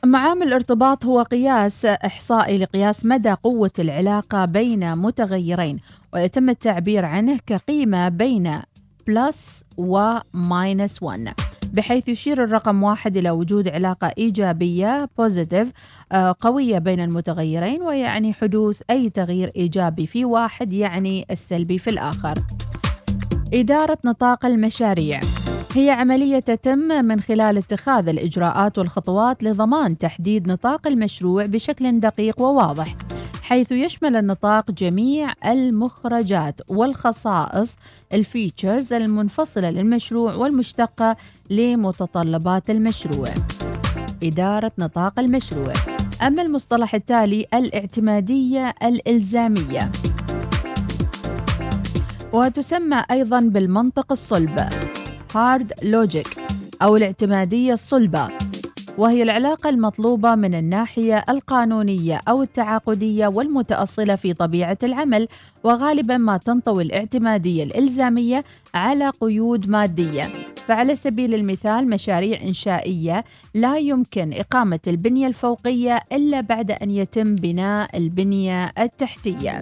معامل 0.04 0.46
الارتباط 0.46 1.04
هو 1.04 1.22
قياس 1.22 1.84
إحصائي 1.84 2.58
لقياس 2.58 3.06
مدى 3.06 3.32
قوة 3.32 3.70
العلاقة 3.78 4.44
بين 4.44 4.96
متغيرين 4.98 5.78
ويتم 6.14 6.50
التعبير 6.50 7.04
عنه 7.04 7.38
كقيمة 7.46 8.08
بين 8.08 8.60
plus 9.06 9.64
و 9.76 9.97
minus 9.97 11.02
1 11.02 11.28
بحيث 11.72 12.08
يشير 12.08 12.44
الرقم 12.44 12.82
واحد 12.82 13.16
إلى 13.16 13.30
وجود 13.30 13.68
علاقة 13.68 14.12
إيجابية 14.18 15.08
positive 15.18 15.72
آه، 16.12 16.34
قوية 16.40 16.78
بين 16.78 17.00
المتغيرين 17.00 17.82
ويعني 17.82 18.32
حدوث 18.32 18.82
أي 18.90 19.10
تغيير 19.10 19.52
إيجابي 19.56 20.06
في 20.06 20.24
واحد 20.24 20.72
يعني 20.72 21.26
السلبي 21.30 21.78
في 21.78 21.90
الآخر. 21.90 22.34
إدارة 23.54 23.98
نطاق 24.04 24.46
المشاريع. 24.46 25.20
هي 25.74 25.90
عملية 25.90 26.38
تتم 26.38 27.04
من 27.04 27.20
خلال 27.20 27.58
اتخاذ 27.58 28.08
الإجراءات 28.08 28.78
والخطوات 28.78 29.42
لضمان 29.42 29.98
تحديد 29.98 30.48
نطاق 30.48 30.86
المشروع 30.86 31.46
بشكل 31.46 32.00
دقيق 32.00 32.40
وواضح 32.40 32.96
حيث 33.42 33.72
يشمل 33.72 34.16
النطاق 34.16 34.70
جميع 34.70 35.32
المخرجات 35.46 36.60
والخصائص 36.68 37.76
ال 38.12 38.21
features 38.21 38.92
المنفصلة 38.92 39.70
للمشروع 39.70 40.34
والمشتقة 40.34 41.16
لمتطلبات 41.50 42.70
المشروع. 42.70 43.28
إدارة 44.22 44.72
نطاق 44.78 45.20
المشروع. 45.20 45.72
أما 46.26 46.42
المصطلح 46.42 46.94
التالي 46.94 47.46
الاعتمادية 47.54 48.74
الإلزامية. 48.82 49.92
وتسمى 52.32 53.02
أيضا 53.10 53.40
بالمنطق 53.40 54.12
الصلب. 54.12 54.68
hard 55.34 55.72
logic 55.82 56.28
أو 56.82 56.96
الاعتمادية 56.96 57.72
الصلبة 57.72 58.28
وهي 58.98 59.22
العلاقة 59.22 59.70
المطلوبة 59.70 60.34
من 60.34 60.54
الناحية 60.54 61.24
القانونية 61.28 62.20
أو 62.28 62.42
التعاقدية 62.42 63.26
والمتأصلة 63.26 64.14
في 64.14 64.32
طبيعة 64.34 64.78
العمل 64.82 65.28
وغالبا 65.64 66.16
ما 66.16 66.36
تنطوي 66.36 66.82
الاعتمادية 66.82 67.64
الإلزامية 67.64 68.44
على 68.74 69.12
قيود 69.20 69.68
مادية. 69.68 70.22
فعلى 70.66 70.96
سبيل 70.96 71.34
المثال 71.34 71.90
مشاريع 71.90 72.40
إنشائية 72.42 73.24
لا 73.54 73.78
يمكن 73.78 74.32
إقامة 74.32 74.80
البنية 74.86 75.26
الفوقية 75.26 76.00
إلا 76.12 76.40
بعد 76.40 76.70
أن 76.70 76.90
يتم 76.90 77.34
بناء 77.34 77.96
البنية 77.96 78.72
التحتية. 78.78 79.60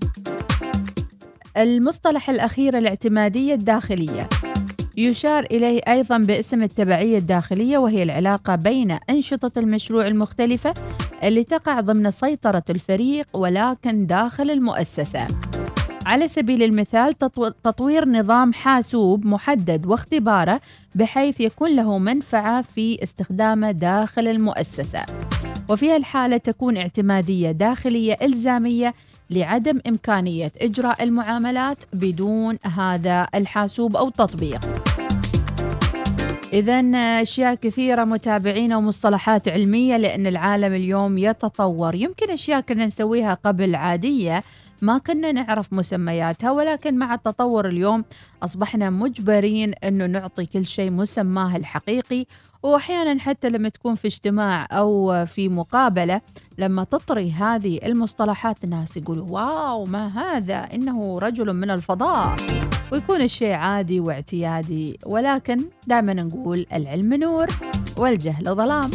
المصطلح 1.56 2.30
الأخير 2.30 2.78
الاعتمادية 2.78 3.54
الداخلية. 3.54 4.28
يشار 5.00 5.44
إليه 5.44 5.80
أيضا 5.88 6.18
باسم 6.18 6.62
التبعية 6.62 7.18
الداخلية 7.18 7.78
وهي 7.78 8.02
العلاقة 8.02 8.56
بين 8.56 8.98
أنشطة 9.10 9.58
المشروع 9.58 10.06
المختلفة 10.06 10.74
اللي 11.24 11.44
تقع 11.44 11.80
ضمن 11.80 12.10
سيطرة 12.10 12.62
الفريق 12.70 13.26
ولكن 13.32 14.06
داخل 14.06 14.50
المؤسسة. 14.50 15.26
على 16.06 16.28
سبيل 16.28 16.62
المثال 16.62 17.18
تطوير 17.62 18.08
نظام 18.08 18.52
حاسوب 18.52 19.26
محدد 19.26 19.86
واختباره 19.86 20.60
بحيث 20.94 21.40
يكون 21.40 21.76
له 21.76 21.98
منفعة 21.98 22.62
في 22.62 23.02
استخدامه 23.02 23.70
داخل 23.70 24.28
المؤسسة. 24.28 25.00
وفي 25.68 25.90
هالحالة 25.90 26.36
تكون 26.36 26.76
اعتمادية 26.76 27.50
داخلية 27.50 28.16
إلزامية 28.22 28.94
لعدم 29.30 29.80
إمكانية 29.86 30.52
إجراء 30.60 31.02
المعاملات 31.02 31.78
بدون 31.92 32.58
هذا 32.76 33.28
الحاسوب 33.34 33.96
أو 33.96 34.08
التطبيق. 34.08 34.89
إذا 36.52 36.80
أشياء 37.22 37.54
كثيرة 37.54 38.04
متابعين 38.04 38.72
ومصطلحات 38.72 39.48
علمية 39.48 39.96
لأن 39.96 40.26
العالم 40.26 40.74
اليوم 40.74 41.18
يتطور. 41.18 41.94
يمكن 41.94 42.30
أشياء 42.30 42.60
كنا 42.60 42.86
نسويها 42.86 43.34
قبل 43.34 43.74
عادية 43.74 44.42
ما 44.82 44.98
كنا 44.98 45.32
نعرف 45.32 45.72
مسمياتها 45.72 46.50
ولكن 46.50 46.98
مع 46.98 47.14
التطور 47.14 47.68
اليوم 47.68 48.04
أصبحنا 48.42 48.90
مجبرين 48.90 49.74
أنه 49.74 50.06
نعطي 50.06 50.46
كل 50.46 50.64
شيء 50.64 50.90
مسماه 50.90 51.56
الحقيقي. 51.56 52.26
وأحيانا 52.62 53.20
حتى 53.20 53.48
لما 53.50 53.68
تكون 53.68 53.94
في 53.94 54.08
اجتماع 54.08 54.66
أو 54.72 55.24
في 55.26 55.48
مقابلة 55.48 56.20
لما 56.58 56.84
تطري 56.84 57.32
هذه 57.32 57.80
المصطلحات 57.84 58.64
الناس 58.64 58.96
يقولوا 58.96 59.26
واو 59.30 59.84
ما 59.84 60.06
هذا؟ 60.06 60.68
إنه 60.74 61.18
رجل 61.18 61.52
من 61.52 61.70
الفضاء. 61.70 62.36
ويكون 62.92 63.20
الشيء 63.20 63.52
عادي 63.52 64.00
واعتيادي 64.00 64.98
ولكن 65.06 65.64
دائما 65.86 66.14
نقول 66.14 66.66
العلم 66.72 67.14
نور 67.14 67.46
والجهل 67.96 68.54
ظلام. 68.54 68.90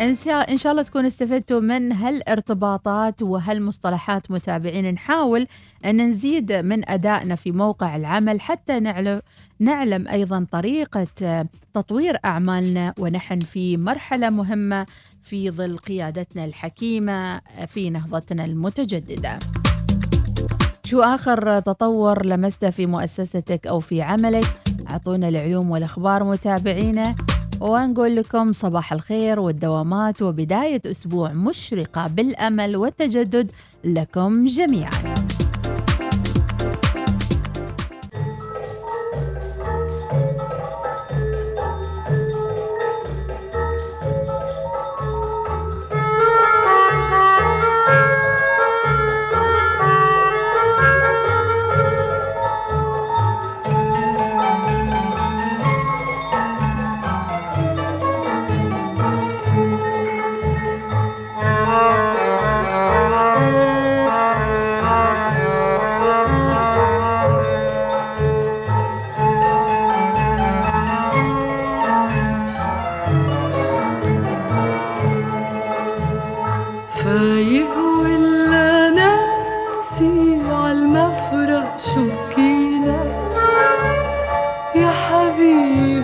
إن 0.00 0.14
شاء, 0.14 0.70
الله 0.70 0.82
تكونوا 0.82 1.08
استفدتوا 1.08 1.60
من 1.60 1.92
هالارتباطات 1.92 3.22
وهالمصطلحات 3.22 4.30
متابعين 4.30 4.94
نحاول 4.94 5.46
أن 5.84 6.08
نزيد 6.08 6.52
من 6.52 6.88
أدائنا 6.90 7.34
في 7.34 7.52
موقع 7.52 7.96
العمل 7.96 8.40
حتى 8.40 8.80
نعلم, 8.80 9.20
نعلم 9.58 10.08
أيضا 10.08 10.46
طريقة 10.52 11.06
تطوير 11.74 12.18
أعمالنا 12.24 12.94
ونحن 12.98 13.38
في 13.38 13.76
مرحلة 13.76 14.30
مهمة 14.30 14.86
في 15.22 15.50
ظل 15.50 15.78
قيادتنا 15.78 16.44
الحكيمة 16.44 17.40
في 17.66 17.90
نهضتنا 17.90 18.44
المتجددة. 18.44 19.38
شو 20.90 21.00
آخر 21.00 21.60
تطور 21.60 22.26
لمسته 22.26 22.70
في 22.70 22.86
مؤسستك 22.86 23.66
أو 23.66 23.80
في 23.80 24.02
عملك؟ 24.02 24.44
أعطونا 24.90 25.28
العلوم 25.28 25.70
والأخبار 25.70 26.24
متابعينا 26.24 27.14
ونقول 27.60 28.16
لكم 28.16 28.52
صباح 28.52 28.92
الخير 28.92 29.40
والدوامات 29.40 30.22
وبداية 30.22 30.82
أسبوع 30.86 31.32
مشرقة 31.32 32.06
بالأمل 32.06 32.76
والتجدد 32.76 33.50
لكم 33.84 34.46
جميعاً 34.46 35.29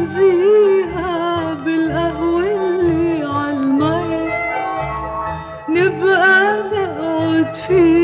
نمزيها 0.00 1.54
بالقهوة 1.54 2.44
نبقى 5.68 6.62
نقعد 6.72 7.54
فيها 7.68 7.99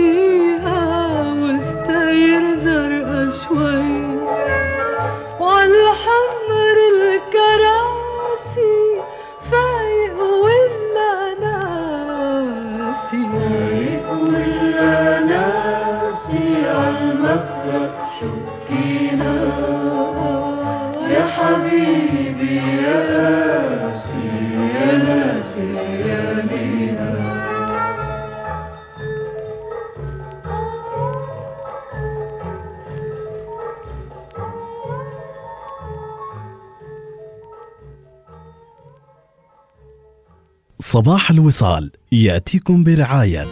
صباح 40.96 41.30
الوصال 41.30 41.90
يأتيكم 42.12 42.84
برعاية 42.84 43.46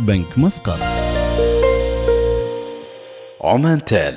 بنك 0.00 0.38
مسقط. 0.38 0.78
عمان 3.40 3.84
تال 3.84 4.14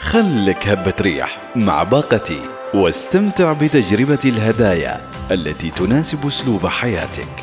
خلك 0.00 0.68
هبة 0.68 0.94
ريح 1.00 1.52
مع 1.56 1.82
باقتي 1.82 2.40
واستمتع 2.74 3.52
بتجربة 3.52 4.18
الهدايا 4.24 5.00
التي 5.30 5.70
تناسب 5.70 6.26
أسلوب 6.26 6.66
حياتك. 6.66 7.42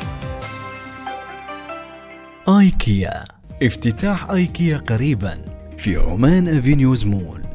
آيكيا 2.48 3.24
افتتاح 3.62 4.30
آيكيا 4.30 4.78
قريبا 4.78 5.38
في 5.78 5.96
عمان 5.96 6.48
أفينيوز 6.48 7.06
مول. 7.06 7.45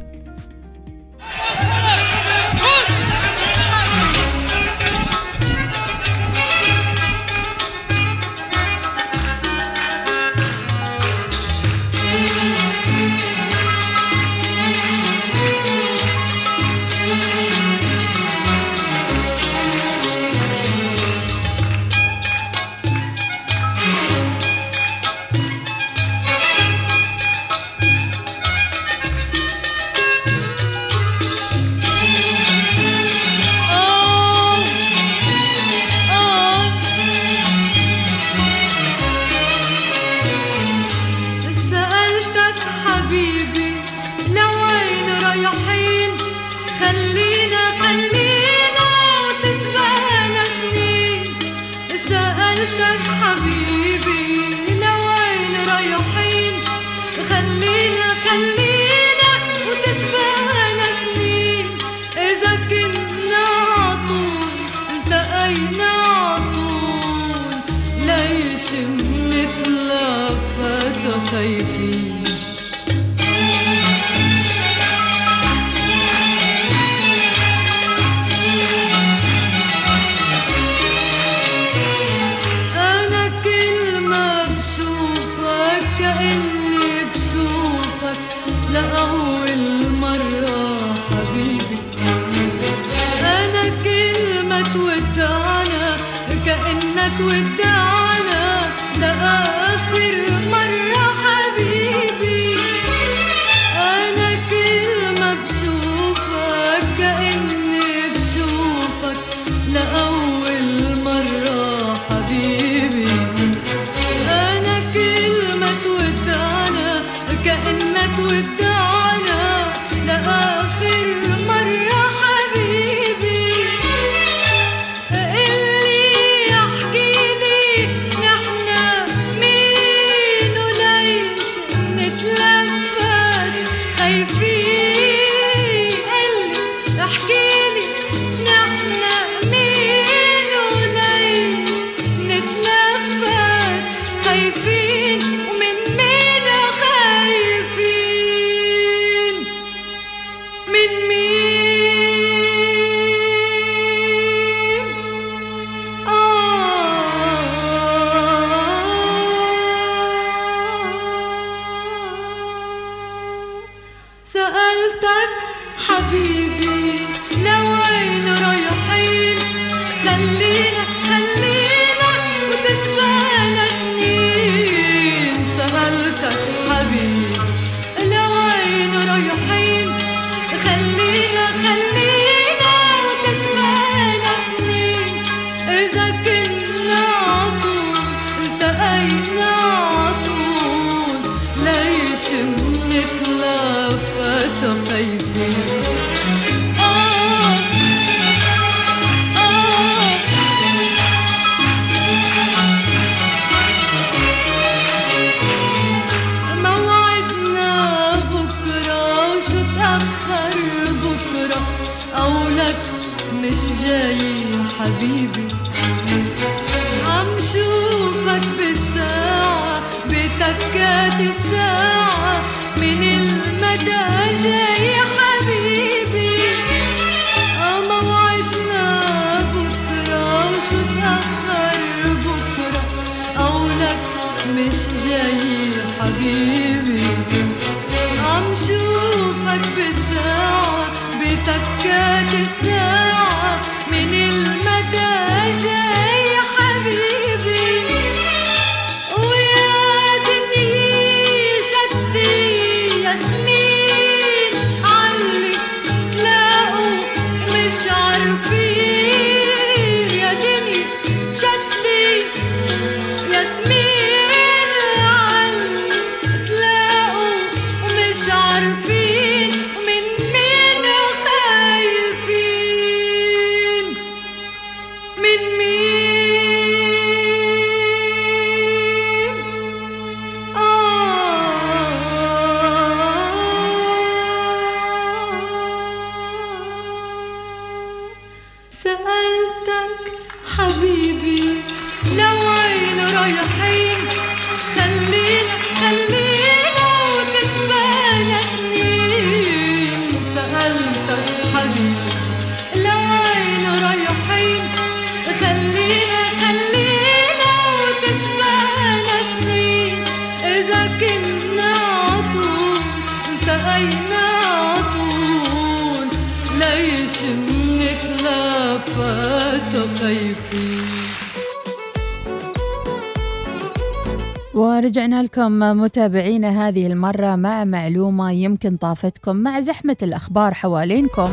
لكم 325.32 325.60
متابعينا 325.60 326.68
هذه 326.68 326.88
المرة 326.88 327.36
مع 327.36 327.64
معلومة 327.64 328.32
يمكن 328.32 328.78
طافتكم 328.78 329.36
مع 329.36 329.60
زحمة 329.60 329.98
الأخبار 330.04 330.54
حوالينكم. 330.54 331.30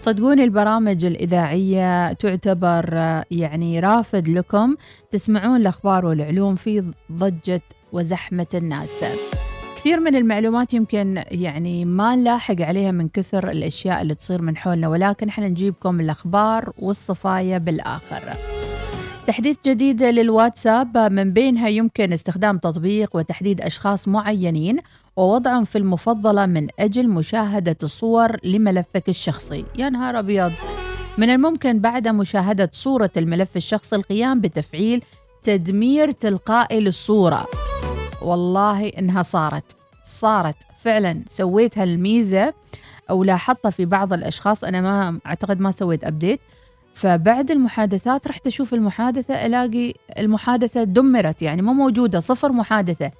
صدقوني 0.00 0.44
البرامج 0.44 1.04
الإذاعية 1.04 2.12
تعتبر 2.12 2.94
يعني 3.30 3.80
رافد 3.80 4.28
لكم. 4.28 4.76
تسمعون 5.10 5.56
الأخبار 5.56 6.06
والعلوم 6.06 6.54
في 6.54 6.92
ضجة 7.12 7.62
وزحمة 7.92 8.46
الناس. 8.54 9.04
كثير 9.76 10.00
من 10.00 10.16
المعلومات 10.16 10.74
يمكن 10.74 11.22
يعني 11.30 11.84
ما 11.84 12.16
نلاحق 12.16 12.60
عليها 12.60 12.90
من 12.90 13.08
كثر 13.08 13.50
الأشياء 13.50 14.02
اللي 14.02 14.14
تصير 14.14 14.42
من 14.42 14.56
حولنا 14.56 14.88
ولكن 14.88 15.28
إحنا 15.28 15.48
نجيبكم 15.48 16.00
الأخبار 16.00 16.72
والصفايا 16.78 17.58
بالآخر. 17.58 18.22
تحديث 19.28 19.56
جديد 19.66 20.02
للواتساب 20.02 20.98
من 20.98 21.32
بينها 21.32 21.68
يمكن 21.68 22.12
استخدام 22.12 22.58
تطبيق 22.58 23.16
وتحديد 23.16 23.60
أشخاص 23.60 24.08
معينين 24.08 24.78
ووضعهم 25.16 25.64
في 25.64 25.78
المفضلة 25.78 26.46
من 26.46 26.68
أجل 26.78 27.08
مشاهدة 27.08 27.76
الصور 27.82 28.36
لملفك 28.44 29.08
الشخصي. 29.08 29.64
يا 29.78 29.88
نهار 29.88 30.18
أبيض! 30.18 30.52
من 31.18 31.30
الممكن 31.30 31.78
بعد 31.80 32.08
مشاهدة 32.08 32.70
صورة 32.72 33.10
الملف 33.16 33.56
الشخصي 33.56 33.96
القيام 33.96 34.40
بتفعيل 34.40 35.02
تدمير 35.44 36.10
تلقائي 36.10 36.80
للصورة. 36.80 37.46
والله 38.22 38.88
إنها 38.88 39.22
صارت. 39.22 39.76
صارت. 40.04 40.56
فعلا 40.78 41.22
سويت 41.30 41.78
هالميزة 41.78 42.54
أو 43.10 43.24
لاحظتها 43.24 43.70
في 43.70 43.84
بعض 43.84 44.12
الأشخاص. 44.12 44.64
أنا 44.64 44.80
ما 44.80 45.18
أعتقد 45.26 45.60
ما 45.60 45.70
سويت 45.70 46.04
أبديت 46.04 46.40
فبعد 46.98 47.50
المحادثات 47.50 48.28
رحت 48.28 48.46
أشوف 48.46 48.74
المحادثة 48.74 49.46
ألاقي 49.46 49.94
المحادثة 50.18 50.84
دمرت 50.84 51.42
يعني 51.42 51.62
مو 51.62 51.72
موجودة 51.72 52.20
صفر 52.20 52.52
محادثة. 52.52 53.10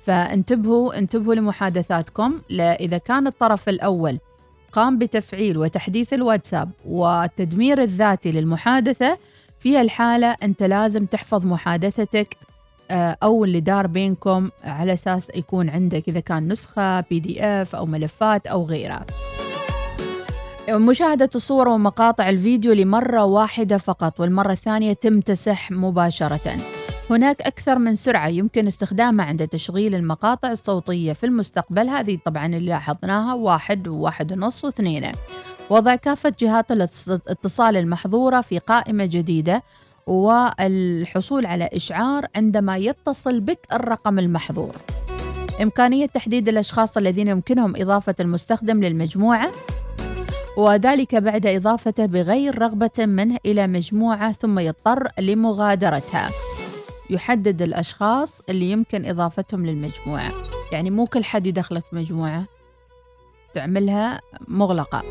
فانتبهوا 0.00 0.98
انتبهوا 0.98 1.34
لمحادثاتكم 1.34 2.40
لا 2.48 2.80
إذا 2.80 2.98
كان 2.98 3.26
الطرف 3.26 3.68
الأول 3.68 4.18
قام 4.72 4.98
بتفعيل 4.98 5.58
وتحديث 5.58 6.14
الواتساب 6.14 6.70
والتدمير 6.86 7.82
الذاتي 7.82 8.30
للمحادثة 8.32 9.18
في 9.58 9.80
الحالة 9.80 10.36
أنت 10.42 10.62
لازم 10.62 11.06
تحفظ 11.06 11.46
محادثتك 11.46 12.36
آه، 12.90 13.16
أو 13.22 13.44
اللي 13.44 13.60
دار 13.60 13.86
بينكم 13.86 14.50
على 14.64 14.92
أساس 14.92 15.28
يكون 15.34 15.68
عندك 15.68 16.08
إذا 16.08 16.20
كان 16.20 16.48
نسخة 16.48 17.00
بي 17.00 17.20
دي 17.20 17.44
اف 17.44 17.74
أو 17.74 17.86
ملفات 17.86 18.46
أو 18.46 18.64
غيرها. 18.64 19.06
مشاهدة 20.68 21.30
الصور 21.34 21.68
ومقاطع 21.68 22.28
الفيديو 22.28 22.72
لمرة 22.72 23.24
واحدة 23.24 23.78
فقط 23.78 24.20
والمرة 24.20 24.52
الثانية 24.52 24.92
تمتسح 24.92 25.70
مباشرة. 25.70 26.56
هناك 27.10 27.42
أكثر 27.42 27.78
من 27.78 27.94
سرعة 27.94 28.28
يمكن 28.28 28.66
استخدامها 28.66 29.26
عند 29.26 29.48
تشغيل 29.48 29.94
المقاطع 29.94 30.50
الصوتية 30.50 31.12
في 31.12 31.26
المستقبل. 31.26 31.88
هذه 31.88 32.18
طبعا 32.24 32.46
اللي 32.46 32.68
لاحظناها 32.68 33.34
واحد 33.34 33.88
وواحد 33.88 34.32
ونص 34.32 34.64
واثنين. 34.64 35.12
وضع 35.70 35.94
كافة 35.96 36.32
جهات 36.40 36.72
الاتصال 36.72 37.76
المحظورة 37.76 38.40
في 38.40 38.58
قائمة 38.58 39.04
جديدة 39.04 39.62
والحصول 40.06 41.46
على 41.46 41.68
إشعار 41.72 42.26
عندما 42.36 42.76
يتصل 42.76 43.40
بك 43.40 43.66
الرقم 43.72 44.18
المحظور. 44.18 44.76
إمكانية 45.62 46.06
تحديد 46.06 46.48
الأشخاص 46.48 46.96
الذين 46.96 47.28
يمكنهم 47.28 47.76
إضافة 47.76 48.14
المستخدم 48.20 48.84
للمجموعة. 48.84 49.50
وذلك 50.56 51.14
بعد 51.14 51.46
إضافته 51.46 52.06
بغير 52.06 52.58
رغبة 52.58 52.90
منه 52.98 53.36
إلى 53.46 53.66
مجموعة 53.66 54.32
ثم 54.32 54.58
يضطر 54.58 55.08
لمغادرتها. 55.18 56.30
يحدد 57.10 57.62
الأشخاص 57.62 58.40
اللي 58.48 58.70
يمكن 58.70 59.04
إضافتهم 59.04 59.66
للمجموعة. 59.66 60.32
يعني 60.72 60.90
مو 60.90 61.06
كل 61.06 61.24
حد 61.24 61.46
يدخلك 61.46 61.84
في 61.84 61.96
مجموعة. 61.96 62.44
تعملها 63.54 64.20
مغلقة. 64.48 65.02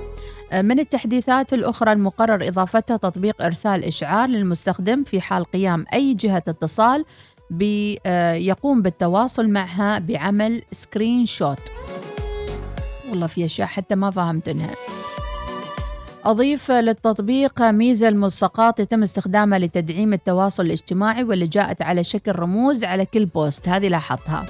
من 0.53 0.79
التحديثات 0.79 1.53
الأخرى 1.53 1.91
المقرر 1.91 2.47
إضافتها 2.47 2.97
تطبيق 2.97 3.41
إرسال 3.41 3.83
إشعار 3.83 4.29
للمستخدم 4.29 5.03
في 5.03 5.21
حال 5.21 5.45
قيام 5.45 5.85
أي 5.93 6.13
جهة 6.13 6.43
اتصال 6.47 7.05
بي 7.49 7.99
يقوم 8.35 8.81
بالتواصل 8.81 9.49
معها 9.49 9.99
بعمل 9.99 10.63
screenshot. 10.71 11.59
والله 13.09 13.27
في 13.27 13.45
أشياء 13.45 13.67
حتى 13.67 13.95
ما 13.95 14.11
فهمت 14.11 14.49
إنها. 14.49 14.71
أضيف 16.26 16.71
للتطبيق 16.71 17.61
ميزة 17.61 18.07
الملصقات 18.07 18.80
يتم 18.80 19.03
استخدامها 19.03 19.59
لتدعيم 19.59 20.13
التواصل 20.13 20.65
الاجتماعي 20.65 21.24
واللي 21.24 21.47
جاءت 21.47 21.82
على 21.82 22.03
شكل 22.03 22.32
رموز 22.32 22.84
على 22.84 23.05
كل 23.05 23.26
post. 23.26 23.69
هذه 23.69 23.88
لاحظتها. 23.88 24.45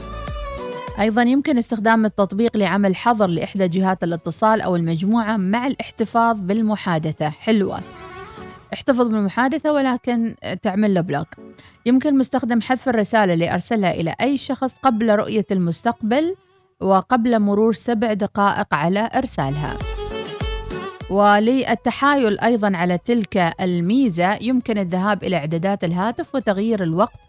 أيضا 1.00 1.22
يمكن 1.22 1.58
استخدام 1.58 2.06
التطبيق 2.06 2.58
لعمل 2.58 2.96
حظر 2.96 3.28
لإحدى 3.28 3.68
جهات 3.68 4.04
الاتصال 4.04 4.62
أو 4.62 4.76
المجموعة 4.76 5.38
مع 5.38 5.68
الاحتفاظ 5.68 6.40
بالمحادثة. 6.40 7.30
حلوة. 7.30 7.80
احتفظ 8.74 9.08
بالمحادثة 9.08 9.74
ولكن 9.74 10.36
تعمل 10.62 10.94
له 10.94 11.02
block 11.02 11.28
يمكن 11.86 12.18
مستخدم 12.18 12.62
حذف 12.62 12.90
الرسالة 12.90 13.34
اللي 13.34 13.54
أرسلها 13.54 13.92
إلى 13.92 14.16
أي 14.22 14.38
شخص 14.38 14.74
قبل 14.84 15.16
رؤية 15.16 15.46
المستقبل 15.52 16.36
وقبل 16.82 17.40
مرور 17.40 17.74
سبع 17.74 18.14
دقائق 18.14 18.74
على 18.74 19.10
إرسالها. 19.16 19.78
وللتحايل 21.10 22.40
أيضا 22.40 22.72
على 22.76 22.98
تلك 22.98 23.38
الميزة 23.62 24.38
يمكن 24.42 24.78
الذهاب 24.78 25.24
إلى 25.24 25.36
إعدادات 25.36 25.84
الهاتف 25.84 26.36
وتغيير 26.36 26.84
الوقت 26.84 27.20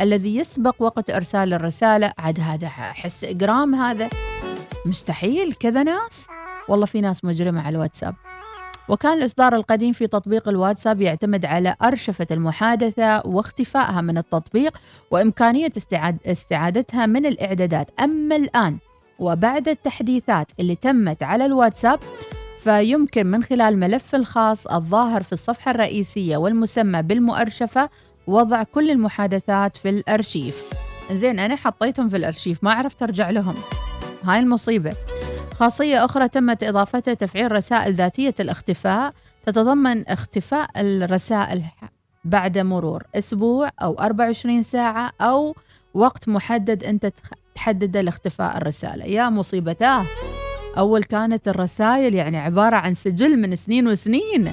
الذي 0.00 0.36
يسبق 0.36 0.74
وقت 0.78 1.10
إرسال 1.10 1.54
الرسالة. 1.54 2.12
عاد 2.18 2.40
هذا 2.40 2.66
أحس 2.66 3.24
إجرام 3.24 3.74
هذا. 3.74 4.10
مستحيل. 4.86 5.52
كذا 5.52 5.82
ناس؟ 5.82 6.26
والله 6.68 6.86
في 6.86 7.00
ناس 7.00 7.24
مجرمة 7.24 7.60
على 7.60 7.76
الواتساب. 7.76 8.14
وكان 8.88 9.18
الإصدار 9.18 9.54
القديم 9.54 9.92
في 9.92 10.06
تطبيق 10.06 10.48
الواتساب 10.48 11.00
يعتمد 11.00 11.46
على 11.46 11.76
أرشفة 11.82 12.26
المحادثة 12.30 13.26
واختفائها 13.26 14.00
من 14.00 14.18
التطبيق 14.18 14.78
وإمكانية 15.10 15.72
استعاد 15.76 16.18
استعادتها 16.26 17.06
من 17.06 17.26
الإعدادات. 17.26 17.90
أما 18.00 18.36
الآن 18.36 18.78
وبعد 19.18 19.68
التحديثات 19.68 20.52
اللي 20.60 20.76
تمت 20.76 21.22
على 21.22 21.46
الواتساب 21.46 22.00
فيمكن 22.64 23.26
من 23.26 23.42
خلال 23.42 23.78
ملف 23.78 24.14
الخاص 24.14 24.66
الظاهر 24.66 25.22
في 25.22 25.32
الصفحة 25.32 25.70
الرئيسية 25.70 26.36
والمسمى 26.36 27.02
بالمؤرشفة 27.02 27.90
وضع 28.26 28.62
كل 28.62 28.90
المحادثات 28.90 29.76
في 29.76 29.88
الأرشيف. 29.88 30.62
زين 31.12 31.38
أنا 31.38 31.56
حطيتهم 31.56 32.08
في 32.08 32.16
الأرشيف 32.16 32.64
ما 32.64 32.72
عرفت 32.72 33.02
أرجع 33.02 33.30
لهم. 33.30 33.54
هاي 34.22 34.38
المصيبة. 34.38 34.92
خاصية 35.54 36.04
أخرى 36.04 36.28
تمت 36.28 36.62
إضافتها 36.62 37.14
تفعيل 37.14 37.52
رسائل 37.52 37.94
ذاتية 37.94 38.34
الاختفاء. 38.40 39.12
تتضمن 39.46 40.08
اختفاء 40.08 40.70
الرسائل 40.76 41.62
بعد 42.24 42.58
مرور 42.58 43.02
أسبوع 43.14 43.70
أو 43.82 43.94
24 43.94 44.62
ساعة 44.62 45.10
أو 45.20 45.56
وقت 45.94 46.28
محدد 46.28 46.84
أنت 46.84 47.12
تحدده 47.54 48.00
لاختفاء 48.00 48.56
الرسالة. 48.56 49.04
يا 49.04 49.28
مصيبتاه! 49.28 50.04
أول 50.78 51.04
كانت 51.04 51.48
الرسائل 51.48 52.14
يعني 52.14 52.38
عبارة 52.38 52.76
عن 52.76 52.94
سجل 52.94 53.36
من 53.40 53.56
سنين 53.56 53.88
وسنين. 53.88 54.52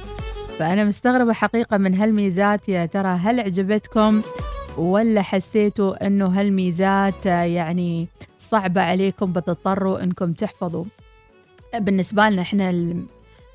فأنا 0.59 0.84
مستغربة 0.84 1.34
حقيقة 1.34 1.78
من 1.78 1.95
هالميزات. 1.95 2.69
يا 2.69 2.86
ترى 2.86 3.07
هل 3.07 3.39
عجبتكم 3.39 4.22
ولا 4.78 5.22
حسيتوا 5.22 6.07
أنه 6.07 6.26
هالميزات 6.26 7.26
يعني 7.26 8.07
صعبة 8.39 8.82
عليكم 8.82 9.34
بتضطروا 9.34 10.03
أنكم 10.03 10.34
تحفظوا؟ 10.34 10.86
بالنسبة 11.80 12.30
لنا 12.30 12.41
إحنا 12.41 12.69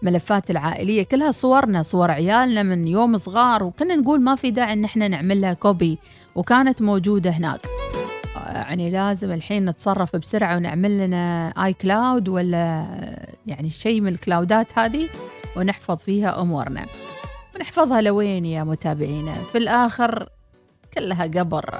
الملفات 0.02 0.50
العائلية 0.50 1.02
كلها 1.02 1.30
صورنا 1.30 1.82
صور 1.82 2.10
عيالنا 2.10 2.62
من 2.62 2.86
يوم 2.86 3.16
صغار 3.16 3.62
وكنا 3.64 3.96
نقول 3.96 4.20
ما 4.20 4.34
في 4.34 4.50
داعي 4.50 4.72
إن 4.72 4.84
إحنا 4.84 5.08
نعمل 5.08 5.40
لها 5.40 5.52
copy 5.52 5.98
وكانت 6.34 6.82
موجودة 6.82 7.30
هناك. 7.30 7.60
يعني 8.56 8.90
لازم 8.90 9.32
الحين 9.32 9.68
نتصرف 9.68 10.16
بسرعة 10.16 10.56
ونعمل 10.56 10.98
لنا 10.98 11.48
iCloud 11.48 12.28
ولا 12.28 12.86
يعني 13.46 13.70
شيء 13.70 14.00
من 14.00 14.08
الكلاودات 14.08 14.78
هذه 14.78 15.08
ونحفظ 15.56 15.96
فيها 15.96 16.40
أمورنا. 16.40 16.86
ونحفظها 17.56 18.00
لوين 18.00 18.44
يا 18.44 18.64
متابعينا؟ 18.64 19.32
في 19.32 19.58
الآخر 19.58 20.28
كلها 20.94 21.24
قبر. 21.24 21.78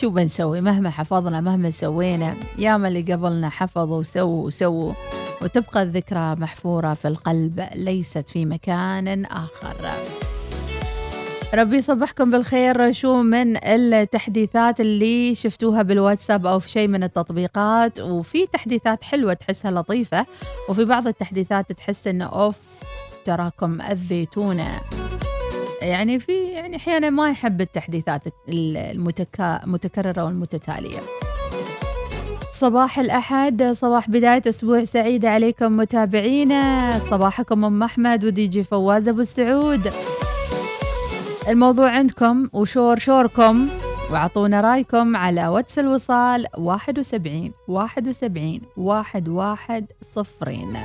شو 0.00 0.10
بنسوي؟ 0.10 0.60
مهما 0.60 0.90
حفظنا 0.90 1.40
مهما 1.40 1.70
سوينا 1.70 2.34
ياما 2.58 2.88
اللي 2.88 3.12
قبلنا 3.12 3.48
حفظوا 3.48 3.98
وسووا 3.98 4.46
وسووا. 4.46 4.92
وتبقى 5.42 5.82
الذكرى 5.82 6.34
محفورة 6.34 6.94
في 6.94 7.08
القلب 7.08 7.68
ليست 7.74 8.28
في 8.28 8.44
مكان 8.44 9.24
آخر. 9.24 9.90
ربي 11.54 11.76
يصبحكم 11.76 12.30
بالخير. 12.30 12.92
شو 12.92 13.22
من 13.22 13.64
التحديثات 13.64 14.80
اللي 14.80 15.34
شفتوها 15.34 15.82
بالواتساب 15.82 16.46
أو 16.46 16.58
في 16.58 16.70
شيء 16.70 16.88
من 16.88 17.02
التطبيقات؟ 17.02 18.00
وفي 18.00 18.46
تحديثات 18.46 19.04
حلوة 19.04 19.32
تحسها 19.32 19.70
لطيفة 19.70 20.26
وفي 20.68 20.84
بعض 20.84 21.06
التحديثات 21.06 21.72
تحس 21.72 22.06
انه 22.06 22.24
أوف 22.24 22.58
تراكم 23.24 23.80
اذيتونا 23.80 24.80
يعني 25.82 26.20
في 26.20 26.32
يعني 26.32 26.76
أحيانا 26.76 27.10
ما 27.10 27.30
يحب 27.30 27.60
التحديثات 27.60 28.22
المتكرره 28.48 30.24
والمتتالية. 30.24 31.00
صباح 32.52 32.98
الأحد 32.98 33.62
صباح 33.62 34.10
بداية 34.10 34.42
أسبوع 34.48 34.84
سعيدة 34.84 35.30
عليكم 35.30 35.76
متابعينا. 35.76 36.90
صباحكم 37.10 37.64
أم 37.64 37.82
أحمد 37.82 38.24
ودي 38.24 38.46
جي 38.46 38.64
فواز 38.64 39.08
أبو 39.08 39.20
السعود 39.20 39.90
الموضوع 41.48 41.90
عندكم 41.90 42.48
وشور 42.52 42.98
شوركم 42.98 43.68
واعطونا 44.10 44.60
رأيكم 44.60 45.16
على 45.16 45.48
واتس 45.48 45.78
الوصال 45.78 46.46
71 46.58 47.52
71 47.68 48.60
11 48.78 49.84
صفرين. 50.14 50.76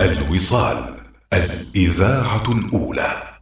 الوصال 0.00 0.94
الإذاعة 1.32 2.52
الأولى. 2.52 3.37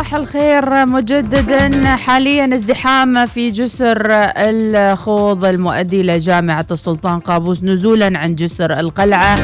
صباح 0.00 0.14
الخير 0.14 0.86
مجددا. 0.86 1.86
حاليا 1.96 2.54
ازدحام 2.54 3.26
في 3.26 3.48
جسر 3.48 4.06
الخوض 4.36 5.44
المؤدي 5.44 6.00
إلى 6.00 6.18
جامعة 6.18 6.66
السلطان 6.70 7.20
قابوس 7.20 7.62
نزولا 7.62 8.18
عن 8.18 8.34
جسر 8.34 8.80
القلعة. 8.80 9.38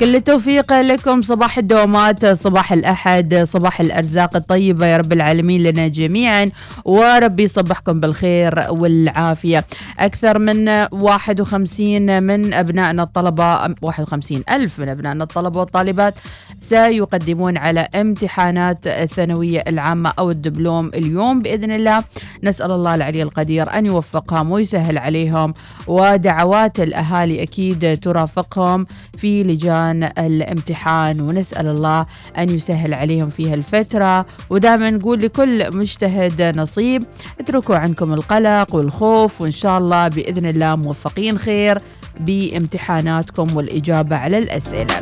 كل 0.00 0.16
التوفيق 0.16 0.80
لكم. 0.80 1.22
صباح 1.22 1.58
الدوامات 1.58 2.26
صباح 2.26 2.72
الأحد 2.72 3.34
صباح 3.34 3.80
الأرزاق 3.80 4.36
الطيبة 4.36 4.86
يا 4.86 4.96
رب 4.96 5.12
العالمين 5.12 5.62
لنا 5.62 5.88
جميعا. 5.88 6.50
وربي 6.84 7.42
يصبحكم 7.42 8.00
بالخير 8.00 8.64
والعافية. 8.68 9.64
أكثر 9.98 10.38
من 10.38 10.68
51 10.92 12.22
من 12.22 12.54
أبنائنا 12.54 13.02
الطلبة 13.02 13.74
51 13.82 14.42
ألف 14.50 14.78
من 14.78 14.88
أبنائنا 14.88 15.24
الطلبة 15.24 15.60
والطالبات 15.60 16.14
سيقدمون 16.60 17.56
على 17.56 17.80
امتحانات 17.80 18.86
الثانوية 18.86 19.64
العامة 19.68 20.12
أو 20.18 20.30
الدبلوم 20.30 20.88
اليوم 20.88 21.42
بإذن 21.42 21.72
الله. 21.72 22.04
نسأل 22.44 22.72
الله 22.72 22.94
العلي 22.94 23.22
القدير 23.22 23.78
أن 23.78 23.86
يوفقهم 23.86 24.50
ويسهل 24.50 24.98
عليهم 24.98 25.54
ودعوات 25.86 26.80
الأهالي 26.80 27.42
أكيد 27.42 28.00
ترافقهم 28.00 28.86
في 29.16 29.42
لجان 29.42 29.87
الامتحان 30.18 31.20
ونسأل 31.20 31.66
الله 31.66 32.06
أن 32.38 32.48
يسهل 32.48 32.94
عليهم 32.94 33.28
في 33.28 33.52
هالفترة. 33.52 34.26
ودائما 34.50 34.90
نقول 34.90 35.22
لكل 35.22 35.76
مجتهد 35.76 36.58
نصيب 36.58 37.04
اتركوا 37.40 37.76
عنكم 37.76 38.14
القلق 38.14 38.74
والخوف 38.74 39.40
وإن 39.40 39.50
شاء 39.50 39.78
الله 39.78 40.08
بإذن 40.08 40.46
الله 40.46 40.76
موفقين 40.76 41.38
خير 41.38 41.78
بامتحاناتكم 42.20 43.56
والإجابة 43.56 44.16
على 44.16 44.38
الأسئلة. 44.38 44.94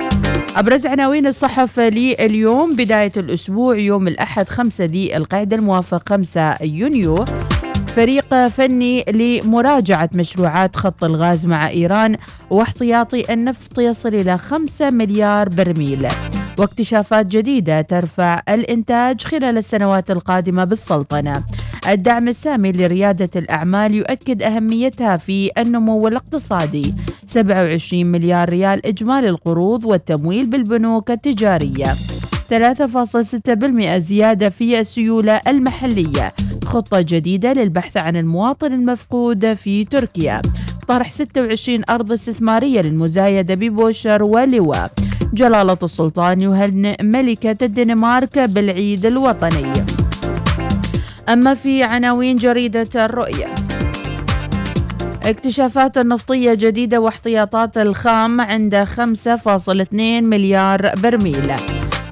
أبرز 0.56 0.86
عناوين 0.86 1.26
الصحف 1.26 1.80
لليوم 1.80 2.76
بداية 2.76 3.12
الأسبوع 3.16 3.78
يوم 3.78 4.08
الأحد 4.08 4.48
5 4.48 4.84
ذي 4.84 5.16
القعدة 5.16 5.56
الموافق 5.56 6.08
5 6.08 6.56
يونيو. 6.62 7.24
فريق 7.96 8.46
فني 8.48 9.04
لمراجعة 9.08 10.10
مشروعات 10.14 10.76
خط 10.76 11.04
الغاز 11.04 11.46
مع 11.46 11.68
إيران 11.68 12.16
واحتياطي 12.50 13.32
النفط 13.32 13.78
يصل 13.78 14.08
إلى 14.08 14.38
5 14.38 14.90
مليار 14.90 15.48
برميل. 15.48 16.08
واكتشافات 16.58 17.26
جديدة 17.26 17.80
ترفع 17.80 18.42
الإنتاج 18.48 19.20
خلال 19.20 19.58
السنوات 19.58 20.10
القادمة 20.10 20.64
بالسلطنة. 20.64 21.44
الدعم 21.88 22.28
السامي 22.28 22.72
لريادة 22.72 23.30
الأعمال 23.36 23.94
يؤكد 23.94 24.42
أهميتها 24.42 25.16
في 25.16 25.50
النمو 25.58 26.08
الاقتصادي. 26.08 26.94
27 27.26 28.06
مليار 28.06 28.48
ريال 28.48 28.86
إجمالي 28.86 29.28
القروض 29.28 29.84
والتمويل 29.84 30.46
بالبنوك 30.46 31.10
التجارية. 31.10 31.94
3.6% 32.50 33.98
زيادة 33.98 34.48
في 34.48 34.80
السيولة 34.80 35.40
المحلية. 35.46 36.34
خطة 36.64 37.00
جديدة 37.00 37.52
للبحث 37.52 37.96
عن 37.96 38.16
المواطن 38.16 38.72
المفقود 38.72 39.54
في 39.54 39.84
تركيا. 39.84 40.42
طرح 40.88 41.10
26 41.10 41.82
أرض 41.90 42.12
استثمارية 42.12 42.80
للمزايدة 42.80 43.54
ببوشر 43.54 44.22
ولواء. 44.22 44.90
جلالة 45.32 45.78
السلطان 45.82 46.42
يهنئ 46.42 47.02
ملكة 47.02 47.64
الدنمارك 47.64 48.38
بالعيد 48.38 49.06
الوطني. 49.06 49.72
أما 51.28 51.54
في 51.54 51.82
عناوين 51.82 52.36
جريدة 52.36 53.04
الرؤية. 53.04 53.54
اكتشافات 55.24 55.98
النفطية 55.98 56.54
جديدة 56.54 57.00
واحتياطات 57.00 57.78
الخام 57.78 58.40
عند 58.40 58.84
5.2 58.84 60.24
مليار 60.24 60.92
برميل. 60.96 61.52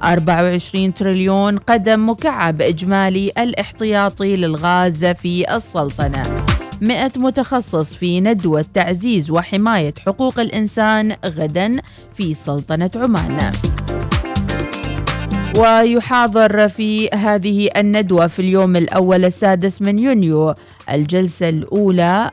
24 0.05 0.95
تريليون 0.95 1.59
قدم 1.59 2.11
مكعب 2.11 2.63
إجمالي 2.63 3.33
الاحتياطي 3.39 4.37
للغاز 4.37 5.05
في 5.05 5.57
السلطنة. 5.57 6.23
100 6.81 7.13
متخصص 7.17 7.95
في 7.95 8.21
ندوة 8.21 8.65
تعزيز 8.75 9.31
وحماية 9.31 9.95
حقوق 10.07 10.41
الإنسان 10.41 11.17
غدا 11.25 11.77
في 12.15 12.35
سلطنة 12.35 12.91
عمان. 12.97 13.53
ويحاضر 15.57 16.69
في 16.69 17.09
هذه 17.09 17.71
الندوة 17.77 18.27
في 18.27 18.39
اليوم 18.39 18.77
الأول 18.77 19.25
السادس 19.25 19.83
من 19.83 19.99
يونيو 19.99 20.55
الجلسة 20.91 21.49
الأولى 21.49 22.31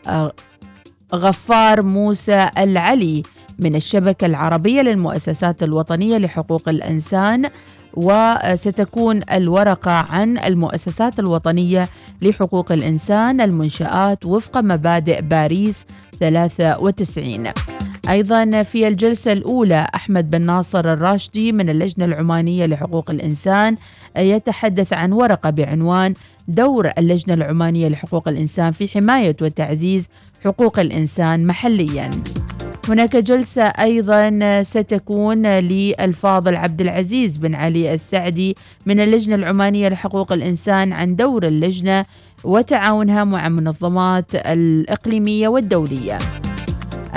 غفار 1.16 1.82
موسى 1.82 2.50
العلي 2.58 3.24
من 3.62 3.76
الشبكة 3.76 4.26
العربية 4.26 4.82
للمؤسسات 4.82 5.64
الوطنية 5.64 6.18
لحقوق 6.18 6.70
الإنسان 6.70 7.50
وستكون 7.94 9.22
الورقة 9.32 9.92
عن 9.92 10.38
المؤسسات 10.38 11.20
الوطنية 11.20 11.90
لحقوق 12.22 12.72
الإنسان 12.72 13.42
المنشآت 13.42 14.26
وفق 14.26 14.58
مبادئ 14.58 15.22
باريس 15.22 15.86
93 16.20 17.48
أيضا 18.10 18.64
في 18.64 18.88
الجلسة 18.88 19.32
الأولى 19.32 19.88
أحمد 19.96 20.30
بن 20.30 20.42
ناصر 20.42 20.94
الراشدي 20.94 21.52
من 21.52 21.70
اللجنة 21.70 22.06
العمانية 22.06 22.66
لحقوق 22.66 23.12
الإنسان 23.12 23.78
يتحدث 24.18 24.94
عن 24.94 25.12
ورقة 25.12 25.50
بعنوان 25.50 26.14
دور 26.48 26.92
اللجنة 26.98 27.34
العمانية 27.34 27.88
لحقوق 27.88 28.28
الإنسان 28.28 28.72
في 28.72 28.88
حماية 28.88 29.36
وتعزيز 29.42 30.08
حقوق 30.46 30.80
الإنسان 30.80 31.48
محلياً. 31.48 32.10
هناك 32.90 33.16
جلسة 33.16 33.64
أيضا 33.64 34.40
ستكون 34.64 35.46
للفاضل 35.48 36.56
عبد 36.56 36.82
العزيز 36.82 37.38
بن 37.38 37.56
علي 37.56 37.94
السعدي 37.94 38.56
من 38.86 39.00
اللجنة 39.00 39.36
العمانية 39.36 39.90
لحقوق 39.90 40.32
الإنسان 40.32 40.94
عن 40.94 41.16
دور 41.16 41.48
اللجنة 41.48 42.06
وتعاونها 42.44 43.24
مع 43.24 43.48
المنظمات 43.48 44.36
الإقليمية 44.36 45.48
والدولية. 45.48 46.18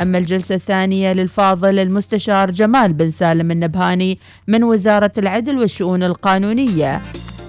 أما 0.03 0.19
الجلسة 0.19 0.55
الثانية 0.55 1.13
للفاضل 1.13 1.79
المستشار 1.79 2.51
جمال 2.51 2.93
بن 2.93 3.11
سالم 3.11 3.51
النبهاني 3.51 4.19
من 4.49 4.65
وزارة 4.65 5.13
العدل 5.19 5.59
والشؤون 5.59 6.03
القانونية 6.03 7.03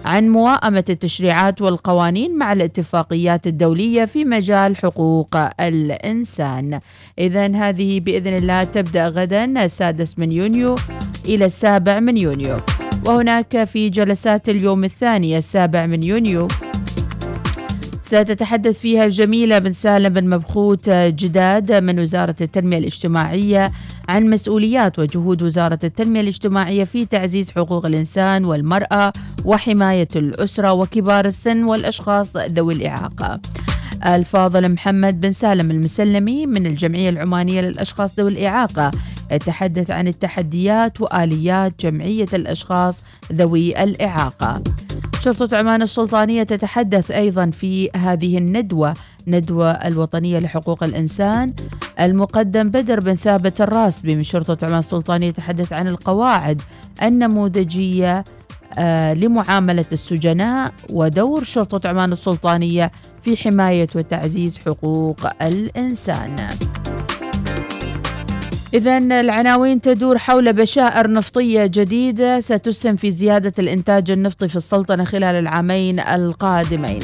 عن 0.06 0.30
موائمة 0.30 0.86
التشريعات 0.90 1.62
والقوانين 1.62 2.38
مع 2.38 2.54
الاتفاقيات 2.54 3.48
الدولية 3.48 4.06
في 4.06 4.26
مجال 4.26 4.78
حقوق 4.78 5.38
الإنسان. 5.60 6.80
إذا 7.20 7.48
هذه 7.56 8.00
بإذن 8.00 8.38
الله 8.38 8.64
تبدأ 8.64 9.08
غدا 9.08 9.66
السادس 9.66 10.20
من 10.20 10.32
يونيو 10.32 10.76
إلى 11.26 11.46
السابع 11.46 12.00
من 12.00 12.18
يونيو. 12.18 12.58
وهناك 13.06 13.64
في 13.64 13.90
جلسات 13.90 14.50
اليوم 14.50 14.84
الثاني 14.84 15.38
السابع 15.38 15.86
من 15.86 16.04
يونيو 16.04 16.48
ستتحدث 18.06 18.80
فيها 18.80 19.08
جميلة 19.08 19.60
بن 19.60 19.74
سالم 19.74 20.14
بن 20.14 20.30
مبخوت 20.30 20.90
جداد 20.90 21.72
من 21.72 22.00
وزارة 22.00 22.36
التنمية 22.42 22.78
الاجتماعية 22.78 23.72
عن 24.10 24.30
مسؤوليات 24.30 25.00
وجهود 25.00 25.44
وزارة 25.44 25.80
التنمية 25.84 26.22
الاجتماعية 26.22 26.84
في 26.84 27.06
تعزيز 27.06 27.52
حقوق 27.52 27.86
الإنسان 27.86 28.46
والمرأة 28.46 29.14
وحماية 29.46 30.08
الأسرة 30.16 30.74
وكبار 30.74 31.26
السن 31.26 31.64
والأشخاص 31.64 32.38
ذوي 32.38 32.74
الإعاقة. 32.74 33.40
الفاضل 34.06 34.70
محمد 34.70 35.22
بن 35.22 35.32
سالم 35.32 35.72
المسلمي 35.72 36.46
من 36.46 36.66
الجمعية 36.66 37.10
العمانية 37.10 37.62
للأشخاص 37.62 38.20
ذوي 38.20 38.32
الإعاقة 38.32 38.92
يتحدث 39.32 39.92
عن 39.92 40.08
التحديات 40.08 41.02
وآليات 41.02 41.74
جمعية 41.80 42.28
الأشخاص 42.34 43.04
ذوي 43.34 43.84
الإعاقة. 43.84 44.64
شرطة 45.22 45.58
عمان 45.58 45.82
السلطانية 45.82 46.44
تتحدث 46.44 47.12
أيضا 47.12 47.50
في 47.50 47.90
هذه 47.96 48.38
الندوة 48.38 48.94
ندوة 49.28 49.72
الوطنية 49.72 50.40
لحقوق 50.40 50.84
الإنسان 50.84 51.54
المقدم 52.00 52.70
بدر 52.70 53.00
بن 53.00 53.16
ثابت 53.16 53.62
الراسبي 53.62 54.16
من 54.16 54.24
شرطة 54.24 54.66
عمان 54.66 54.80
السلطانية 54.80 55.28
يتحدث 55.28 55.74
عن 55.74 55.88
القواعد 55.88 56.62
النموذجية 57.04 58.24
لمعاملة 59.14 59.86
السجناء 59.92 60.72
ودور 60.90 61.44
شرطة 61.44 61.90
عمان 61.90 62.12
السلطانية 62.12 62.92
في 63.22 63.38
حماية 63.38 63.88
وتعزيز 63.96 64.58
حقوق 64.58 65.44
الإنسان. 65.44 66.36
إذا 68.74 68.98
العناوين 68.98 69.82
تدور 69.82 70.18
حول 70.18 70.54
بشائر 70.54 71.12
نفطية 71.12 71.66
جديدة 71.66 72.40
ستسهم 72.40 72.96
في 72.96 73.12
زيادة 73.12 73.54
الإنتاج 73.60 74.12
النفطي 74.12 74.48
في 74.48 74.56
السلطنة 74.56 75.04
خلال 75.04 75.36
العامين 75.36 76.00
القادمين. 76.00 77.00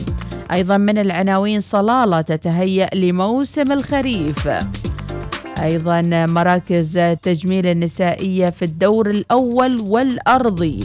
أيضا 0.51 0.77
من 0.77 0.97
العناوين 0.97 1.59
صلالة 1.59 2.21
تتهيأ 2.21 2.95
لموسم 2.95 3.71
الخريف. 3.71 4.49
أيضا 5.61 6.01
مراكز 6.25 6.99
تجميل 7.23 7.67
النسائية 7.67 8.49
في 8.49 8.65
الدور 8.65 9.09
الأول 9.09 9.79
والأرضي. 9.79 10.79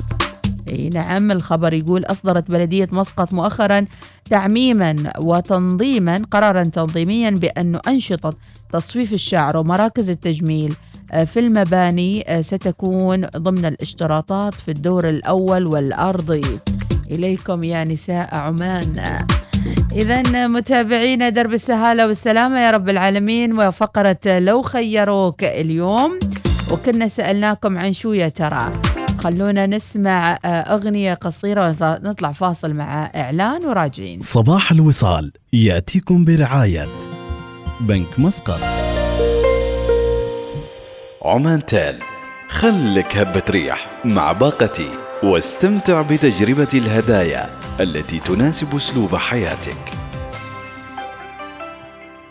اي 0.69 0.91
نعم 0.95 1.31
الخبر 1.31 1.73
يقول 1.73 2.05
أصدرت 2.05 2.51
بلدية 2.51 2.89
مسقط 2.93 3.33
مؤخرا 3.33 3.85
تعميما 4.31 5.13
وتنظيما 5.19 6.23
قرارا 6.31 6.63
تنظيميا 6.63 7.31
بانه 7.31 7.81
أنشطة 7.89 8.35
تصفيف 8.73 9.13
الشعر 9.13 9.57
ومراكز 9.57 10.11
التجميل 10.11 10.75
آه، 11.13 11.25
في 11.25 11.41
المباني 11.41 12.25
آه، 12.29 12.41
ستكون 12.41 13.27
ضمن 13.27 13.65
الاشتراطات 13.65 14.55
في 14.55 14.71
الدور 14.71 15.09
الأول 15.09 15.67
والأرضي. 15.67 16.43
إليكم 17.11 17.65
يا 17.65 17.85
نساء 17.85 18.35
عمان. 18.35 19.03
إذا 19.93 20.47
متابعينا 20.47 21.29
درب 21.29 21.53
السهالة 21.53 22.07
والسلامة 22.07 22.59
يا 22.59 22.71
رب 22.71 22.89
العالمين 22.89 23.59
وفقرة 23.59 24.39
لو 24.39 24.63
خيروك 24.63 25.45
اليوم 25.45 26.19
وكنا 26.73 27.09
سألناكم 27.09 27.79
عن 27.79 27.93
شو 27.93 28.13
يا 28.13 28.29
ترى؟ 28.29 28.73
خلونا 29.21 29.67
نسمع 29.67 30.39
آه، 30.45 30.49
أغنية 30.49 31.15
قصيرة 31.15 31.77
ونطلع 31.81 32.33
فاصل 32.33 32.75
مع 32.75 33.11
إعلان 33.17 33.67
وراجعين. 33.67 34.21
صباح 34.23 34.73
الوصال 34.73 35.33
يأتيكم 35.53 36.25
برعاية 36.25 36.87
بنك 37.81 38.19
مسقط. 38.19 38.61
عمان 41.25 41.67
تال 41.67 41.95
خلك 42.49 43.17
هبة 43.17 43.43
ريح 43.51 43.91
مع 44.05 44.33
باقتي 44.33 44.89
واستمتع 45.23 46.03
بتجربة 46.03 46.69
الهدايا 46.75 47.47
التي 47.81 48.19
تناسب 48.19 48.77
أسلوب 48.77 49.17
حياتك. 49.17 49.93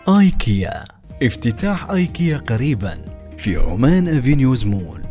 آيكيا 0.09 0.83
افتتاح 1.23 1.89
آيكيا 1.91 2.37
قريبا 2.37 2.97
في 3.37 3.55
عمان 3.55 4.17
أفينيوز 4.17 4.65
مول. 4.65 5.04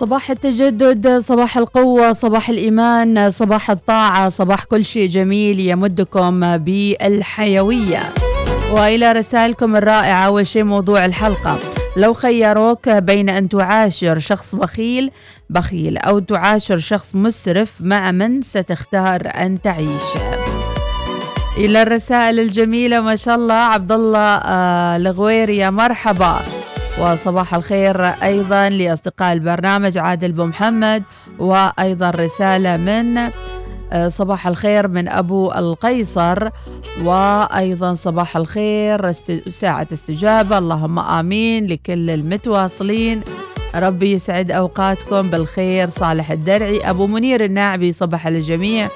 صباح 0.00 0.30
التجدد 0.30 1.18
صباح 1.18 1.58
القوة 1.58 2.12
صباح 2.12 2.48
الإيمان 2.48 3.30
صباح 3.30 3.70
الطاعة 3.70 4.28
صباح 4.28 4.64
كل 4.64 4.84
شيء 4.84 5.08
جميل 5.08 5.60
يمدكم 5.60 6.56
بالحيوية. 6.56 8.00
وإلى 8.72 9.12
رسائلكم 9.12 9.76
الرائعة 9.76 10.26
أول 10.26 10.46
شيء 10.46 10.64
موضوع 10.64 11.04
الحلقة. 11.04 11.58
لو 11.96 12.14
خيروك 12.14 12.88
بين 12.88 13.28
أن 13.28 13.48
تعاشر 13.48 14.18
شخص 14.18 14.54
بخيل 14.54 15.10
بخيل 15.50 15.98
أو 15.98 16.18
تعاشر 16.18 16.78
شخص 16.78 17.14
مسرف 17.14 17.80
مع 17.80 18.10
من 18.10 18.42
ستختار 18.42 19.22
أن 19.34 19.62
تعيش؟ 19.62 20.06
إلى 21.56 21.82
الرسائل 21.82 22.40
الجميلة 22.40 23.00
ما 23.00 23.16
شاء 23.16 23.34
الله 23.34 23.54
عبد 23.54 23.92
الله 23.92 24.18
آه 24.18 24.96
الغويري 24.96 25.56
يا 25.56 25.70
مرحبا. 25.70 26.59
وصباح 27.00 27.54
الخير 27.54 28.04
أيضا 28.06 28.68
لأصدقاء 28.68 29.32
البرنامج 29.32 29.98
عادل 29.98 30.32
بو 30.32 30.44
محمد 30.44 31.02
وأيضا 31.38 32.10
رسالة 32.10 32.76
من 32.76 33.18
آه، 33.92 34.08
صباح 34.08 34.46
الخير 34.46 34.88
من 34.88 35.08
أبو 35.08 35.52
القيصر 35.52 36.48
وأيضا 37.04 37.94
صباح 37.94 38.36
الخير 38.36 39.12
ساعة 39.48 39.88
استجابة. 39.92 40.58
اللهم 40.58 40.98
آمين 40.98 41.66
لكل 41.66 42.10
المتواصلين. 42.10 43.20
ربي 43.74 44.12
يسعد 44.12 44.50
أوقاتكم 44.50 45.30
بالخير. 45.30 45.88
صالح 45.88 46.30
الدرعي 46.30 46.90
أبو 46.90 47.06
منير 47.06 47.44
الناعبي 47.44 47.92
صباح 47.92 48.26
الجميع 48.26 48.88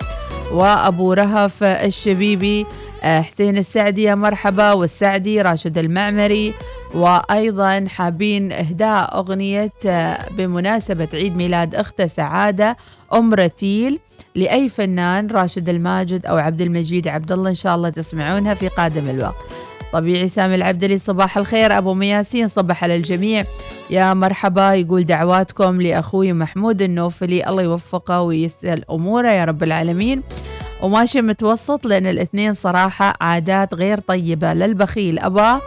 وأبو 0.53 1.13
رهف 1.13 1.63
الشبيبي 1.63 2.67
حسين 3.05 3.59
السعدي 3.59 4.03
يا 4.03 4.15
مرحبا 4.15 4.73
والسعدي 4.73 5.43
راشد 5.43 5.79
المعمري 5.79 6.55
وأيضا 6.95 7.87
حابين 7.89 8.53
إهداء 8.53 9.19
أغنية 9.19 9.73
آه، 9.87 10.29
بمناسبة 10.31 11.09
عيد 11.15 11.37
ميلاد 11.37 11.75
أخته 11.75 12.07
سعادة 12.07 12.77
أم 13.15 13.35
رتيل 13.35 13.99
لأي 14.35 14.69
فنان 14.69 15.27
راشد 15.27 15.69
الماجد 15.69 16.27
أو 16.27 16.37
عبد 16.37 16.61
المجيد 16.63 17.09
عبد 17.09 17.33
الله 17.33 17.51
إن 17.51 17.55
شاء 17.55 17.75
الله 17.75 17.89
تسمعونها 17.89 18.55
في 18.55 18.69
قادم 18.69 19.11
الوقت. 19.11 19.35
طبيعي 19.93 20.29
سامي 20.29 20.55
العبدلي 20.55 20.99
صباح 20.99 21.39
الخير. 21.39 21.79
أبو 21.79 21.95
مياسين 21.95 22.49
صبح 22.49 22.85
على 22.85 22.97
الجميع 22.97 23.45
يا 23.91 24.15
مرحبا 24.15 24.75
يقول 24.75 25.05
دعواتكم 25.05 25.83
لأخوي 25.83 26.33
محمود 26.33 26.83
النوفلي 26.83 27.49
الله 27.49 27.63
يوفقه 27.63 28.21
ويسهل 28.21 28.85
أموره 28.91 29.29
يا 29.29 29.45
رب 29.45 29.63
العالمين. 29.63 30.23
وماشي 30.85 31.23
متوسط 31.23 31.87
لأن 31.87 32.07
الاثنين 32.07 32.53
صراحة 32.53 33.15
عادات 33.21 33.75
غير 33.75 33.99
طيبة 33.99 34.53
لا 34.53 34.65
البخيل 34.65 35.19
أباه 35.19 35.61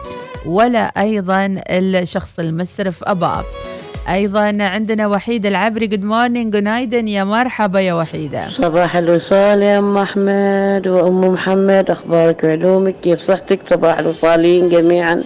ولا 0.46 0.80
أيضا 0.80 1.60
الشخص 1.70 2.38
المسرف 2.38 3.04
أباه 3.04 3.44
أيضا 4.08 4.56
عندنا 4.60 5.06
وحيد 5.06 5.46
العبري 5.46 5.86
جود 5.86 6.04
مورنينج 6.04 6.52
جود 6.52 6.92
يا 6.92 7.24
مرحبا 7.24 7.80
يا 7.80 7.94
وحيدة. 7.94 8.44
صباح 8.44 8.96
الوصال 8.96 9.62
يا 9.62 9.78
أم 9.78 9.98
أحمد 9.98 10.88
وأم 10.88 11.20
محمد 11.20 11.90
أخبارك 11.90 12.44
وعلومك 12.44 12.94
كيف 13.02 13.22
صحتك؟ 13.22 13.60
صباح 13.70 13.98
الوصالين 13.98 14.68
جميعا. 14.68 15.24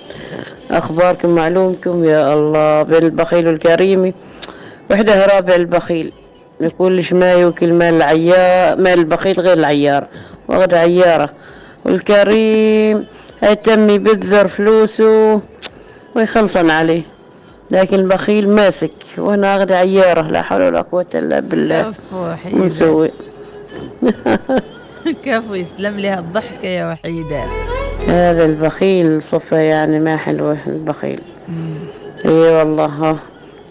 أخباركم 0.70 1.28
معلومكم؟ 1.28 2.04
يا 2.04 2.34
الله 2.34 2.82
بالبخيل 2.82 3.48
الكريم. 3.48 4.12
وحدة 4.90 5.26
رابع 5.26 5.54
البخيل. 5.54 6.12
يقول 6.64 7.04
ما 7.12 7.32
يوكل 7.32 7.72
مال 7.72 7.94
العيار 7.94 8.76
مال 8.76 8.98
البخيل 8.98 9.40
غير 9.40 9.52
العيار 9.52 10.06
وغدا 10.48 10.78
عيارة. 10.78 11.30
والكريم 11.84 13.06
يهتم 13.42 13.90
يبذر 13.90 14.48
فلوسه 14.48 15.40
ويخلصن 16.16 16.70
عليه. 16.70 17.02
لكن 17.70 17.98
البخيل 17.98 18.48
ماسك 18.48 18.90
وأنا 19.18 19.56
اغدى 19.56 19.74
عيارة 19.74 20.22
لا 20.22 20.42
حول 20.42 20.62
ولا 20.62 20.80
قوة 20.80 21.06
إلا 21.14 21.40
بالله. 21.40 21.82
كفو 21.82 22.00
مو 22.12 22.32
وحيدة. 22.32 22.64
نسوي 22.66 23.10
كفو 25.24 25.54
يسلم 25.54 25.96
لي 25.96 26.08
هالضحكة 26.08 26.66
يا 26.68 26.92
وحيدة. 26.92 27.44
هذا 28.08 28.44
البخيل 28.44 29.22
صفة 29.22 29.56
يعني 29.56 30.00
ما 30.00 30.16
حلوة 30.16 30.58
البخيل. 30.66 31.20
إي 32.24 32.30
والله. 32.30 33.16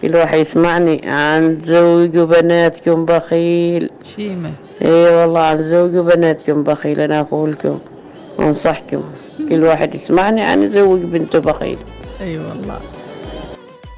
كل 0.01 0.15
واحد 0.15 0.37
يسمعني 0.37 1.01
عن 1.05 1.59
زوجوا 1.63 2.25
بناتكم 2.25 3.05
بخيل. 3.05 3.89
شيمة. 4.15 4.51
إي 4.85 5.15
والله 5.15 5.39
عن 5.39 5.63
زوجوا 5.63 6.03
بناتكم 6.03 6.63
بخيل 6.63 6.99
أنا 6.99 7.19
أقول 7.19 7.51
لكم 7.51 7.79
انصحكم 8.39 9.03
كل 9.49 9.63
واحد 9.63 9.95
يسمعني 9.95 10.41
عن 10.41 10.69
زوج 10.69 11.01
بنته 11.01 11.39
بخيل. 11.39 11.77
أي 12.21 12.25
أيوة 12.25 12.49
والله. 12.49 12.79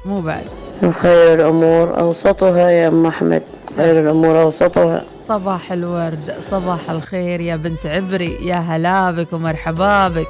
مو 0.04 0.20
بعد. 0.20 0.44
وخير 0.82 1.34
الأمور 1.34 2.00
أوسطها 2.00 2.70
يا 2.70 2.88
أم 2.88 3.06
أحمد. 3.06 3.42
خير 3.76 4.00
الأمور 4.00 4.42
أوسطها. 4.42 5.04
صباح 5.22 5.72
الورد 5.72 6.34
صباح 6.50 6.90
الخير 6.90 7.40
يا 7.40 7.56
بنت 7.56 7.86
عبري 7.86 8.46
يا 8.46 8.56
هلا 8.56 9.10
بك 9.10 9.32
ومرحبا 9.32 10.08
بك. 10.08 10.28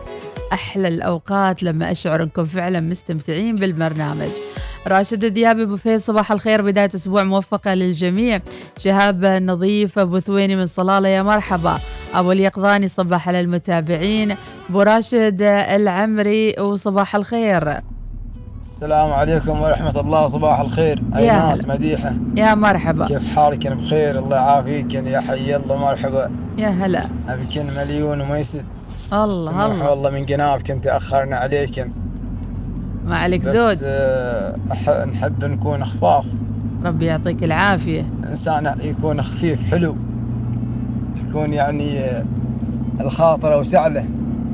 أحلى 0.53 0.89
الأوقات 0.89 1.62
لما 1.62 1.91
أشعر 1.91 2.22
أنكم 2.22 2.45
فعلا 2.45 2.81
مستمتعين 2.81 3.57
بالبرنامج. 3.57 4.29
راشد 4.87 5.24
دياب 5.24 5.59
أبو 5.59 5.76
فيصل 5.76 6.05
صباح 6.05 6.32
الخير. 6.32 6.62
بداية 6.62 6.91
أسبوع 6.95 7.22
موفقة 7.22 7.74
للجميع. 7.74 8.41
شهاب 8.78 9.24
نظيف 9.24 9.99
أبو 9.99 10.20
ثويني 10.20 10.57
من 10.57 10.66
صلالة 10.66 11.09
يا 11.09 11.22
مرحبا. 11.22 11.78
أبو 12.14 12.32
اليقظاني 12.32 12.89
صباح 12.89 13.28
على 13.28 13.41
المتابعين. 13.41 14.37
أبو 14.70 14.82
راشد 14.82 15.43
العمري 15.43 16.61
وصباح 16.61 17.16
الخير. 17.16 17.78
السلام 18.61 19.12
عليكم 19.12 19.62
ورحمة 19.62 20.01
الله. 20.01 20.26
صباح 20.26 20.61
الخير. 20.61 21.03
أي 21.16 21.26
يا 21.26 21.32
ناس. 21.32 21.64
مديحة. 21.64 22.16
يا 22.37 22.55
مرحبا. 22.55 23.07
كيف 23.07 23.37
حالك؟ 23.37 23.66
بخير. 23.66 24.18
الله 24.18 24.37
يعافيك 24.37 24.95
يا 24.95 25.20
حي 25.20 25.57
الله 25.57 25.76
مرحبا. 25.76 26.30
يا 26.59 26.68
هلا. 26.68 27.05
أبيكن 27.28 27.62
مليون 27.78 28.20
وما 28.20 28.39
يسد 28.39 28.64
الله. 29.12 29.66
الله 29.66 29.91
والله 29.91 30.11
من 30.11 30.24
جنابك 30.24 30.78
تأخرنا 30.82 31.37
عليك 31.37 31.87
ما 33.07 33.16
عليك 33.16 33.40
بس 33.44 33.57
زود. 33.57 33.76
آه، 33.84 34.55
أح- 34.72 34.88
نحب 35.09 35.44
نكون 35.44 35.84
خفاف. 35.84 36.24
ربي 36.84 37.05
يعطيك 37.07 37.44
العافية. 37.44 38.07
إنسان 38.30 38.74
يكون 38.80 39.22
خفيف 39.22 39.70
حلو. 39.70 39.96
يكون 41.28 41.52
يعني 41.52 41.98
آه، 42.00 42.24
الخاطر 43.00 43.55
أوسع 43.55 43.86
له 43.86 44.00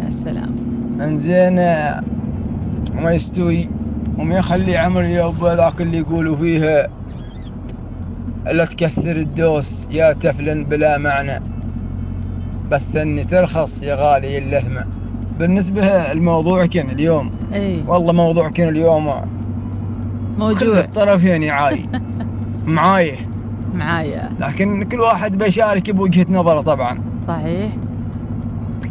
يا 0.05 0.11
سلام. 0.24 0.57
إنزين 1.01 1.59
آه، 1.59 2.01
وما 2.96 3.12
يستوي. 3.12 3.68
وما 4.18 4.34
يخلي 4.34 4.76
عمري 4.76 5.12
يا 5.12 5.26
أبو 5.28 5.48
ذاك 5.48 5.80
اللي 5.80 5.98
يقولوا 5.98 6.36
فيه 6.36 6.88
لا 8.53 8.64
تكثر 8.64 9.16
الدوس 9.16 9.88
يا 9.90 10.12
تفلن 10.12 10.64
بلا 10.64 10.98
معنى. 10.98 11.40
بس 12.70 12.96
اني 12.96 13.24
ترخص 13.24 13.82
يا 13.82 13.94
غالي 13.98 14.38
اللثمة. 14.38 14.84
بالنسبة 15.41 16.12
الموضوع 16.12 16.66
كان 16.66 16.91
اليوم. 16.91 17.30
إي. 17.55 17.84
والله 17.86 18.12
موضوع 18.12 18.49
كان 18.49 18.68
اليوم 18.68 19.11
كل 19.11 19.24
موجوع 20.38 20.78
الطرفين 20.78 21.43
يعاي 21.43 21.86
معاي. 22.66 23.18
معايا. 23.74 24.30
لكن 24.41 24.82
كل 24.84 25.01
واحد 25.01 25.38
بيشارك 25.38 25.91
بوجهة 25.91 26.26
نظره 26.28 26.61
طبعا. 26.61 27.01
صحيح. 27.28 27.72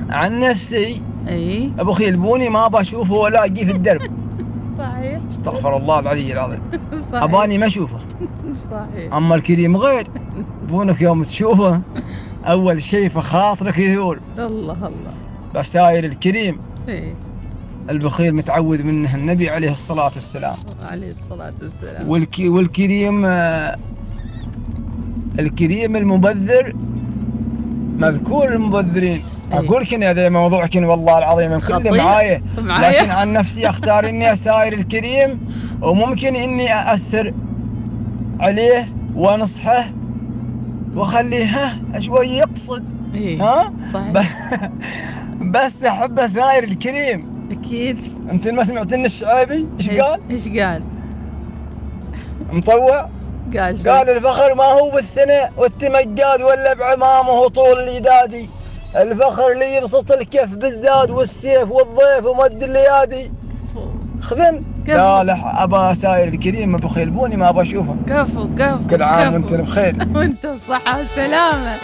عن 0.09 0.39
نفسي 0.39 1.01
إي. 1.27 1.71
أبو 1.79 1.91
خيل 1.91 2.17
ما 2.51 2.67
بشوفه 2.67 3.13
ولا 3.13 3.45
أجي 3.45 3.65
في 3.65 3.71
الدرب. 3.71 4.01
صحيح. 4.79 5.19
استغفر 5.29 5.77
الله 5.77 5.99
العلي 5.99 6.33
العظيم. 6.33 6.61
صحيح. 7.11 7.23
أباني 7.23 7.57
ما 7.57 7.65
أشوفه. 7.65 7.99
صحيح. 8.71 9.13
أما 9.13 9.35
الكريم 9.35 9.77
غير. 9.77 10.07
بونك 10.69 11.01
يوم 11.01 11.23
تشوفه 11.23 11.81
أول 12.45 12.81
شيء 12.81 13.09
في 13.09 13.21
خاطرك 13.21 13.77
يثور 13.77 14.19
الله 14.37 14.73
الله. 14.87 15.28
بساير 15.55 16.05
الكريم 16.05 16.59
اي 16.89 17.13
البخيل 17.89 18.35
متعوذ 18.35 18.83
منه 18.83 19.15
النبي 19.15 19.49
عليه 19.49 19.71
الصلاة 19.71 20.03
والسلام 20.03 20.55
عليه 20.83 21.15
الصلاة 21.23 21.53
والسلام 21.61 22.09
والك 22.09 22.35
والكريم 22.39 23.25
آه، 23.25 23.75
الكريم 25.39 25.95
المبذر 25.95 26.75
مذكور 27.99 28.53
المبذرين 28.53 29.19
أي. 29.53 29.59
أقول 29.59 29.81
لك 29.81 30.03
هذا 30.03 30.29
موضوع 30.29 30.65
كن 30.65 30.83
والله 30.83 31.17
العظيم 31.17 31.51
من 31.51 31.59
كل. 31.59 31.97
معايا. 31.97 32.41
لكن 32.57 33.09
عن 33.09 33.33
نفسي 33.33 33.69
أختار 33.69 34.09
إني 34.09 34.33
اساير 34.33 34.73
الكريم 34.73 35.39
وممكن 35.81 36.35
إني 36.35 36.73
أأثر 36.73 37.33
عليه 38.39 38.87
وانصحه 39.15 39.85
وأخليه 40.95 41.45
ها 41.45 41.99
شوي 41.99 42.27
يقصد 42.27 42.83
إيه. 43.13 43.43
ها 43.43 43.73
صحيح 43.93 44.13
بس 45.51 45.83
أحب 45.83 46.19
اساير 46.19 46.63
الكريم 46.63 47.39
أكيد 47.51 47.99
أنت 48.31 48.47
ما 48.47 48.63
سمعت 48.63 48.93
ان 48.93 49.05
الشعيبي 49.05 49.67
إيش. 49.79 49.89
قال؟ 49.89 50.19
إيش 50.29 50.47
قال؟ 50.47 50.83
مطوع 52.51 53.09
قال 53.57 53.79
شو؟ 53.79 53.89
قال 53.91 54.09
الفخر 54.09 54.55
ما 54.55 54.63
هو 54.63 54.91
بالثناء 54.91 55.51
والتمجاد 55.57 56.41
ولا 56.41 56.73
بعمامه 56.73 57.47
طول 57.47 57.79
اليدادي 57.79 58.49
الفخر 59.01 59.51
اللي 59.51 59.75
يبسط 59.75 60.11
الكف 60.11 60.49
بالزاد 60.55 61.11
والسيف 61.11 61.71
والضيف 61.71 62.25
ومد 62.25 62.63
الليادي 62.63 63.31
خذن. 64.21 64.63
لا 64.87 65.23
لا 65.23 65.63
أبا 65.63 65.93
ساير 65.93 66.27
الكريم 66.27 66.75
أبو 66.75 66.87
خيلبوني 66.87 67.37
ما 67.37 67.49
ابى 67.49 67.61
أشوفه 67.61 67.95
كفو 68.07 68.49
كفو 68.57 68.87
كل 68.89 69.03
عام. 69.03 69.33
وأنت 69.33 69.53
بخير 69.53 69.95
وانت 70.15 70.45
بصحة 70.47 70.99
وسلامة 71.01 71.75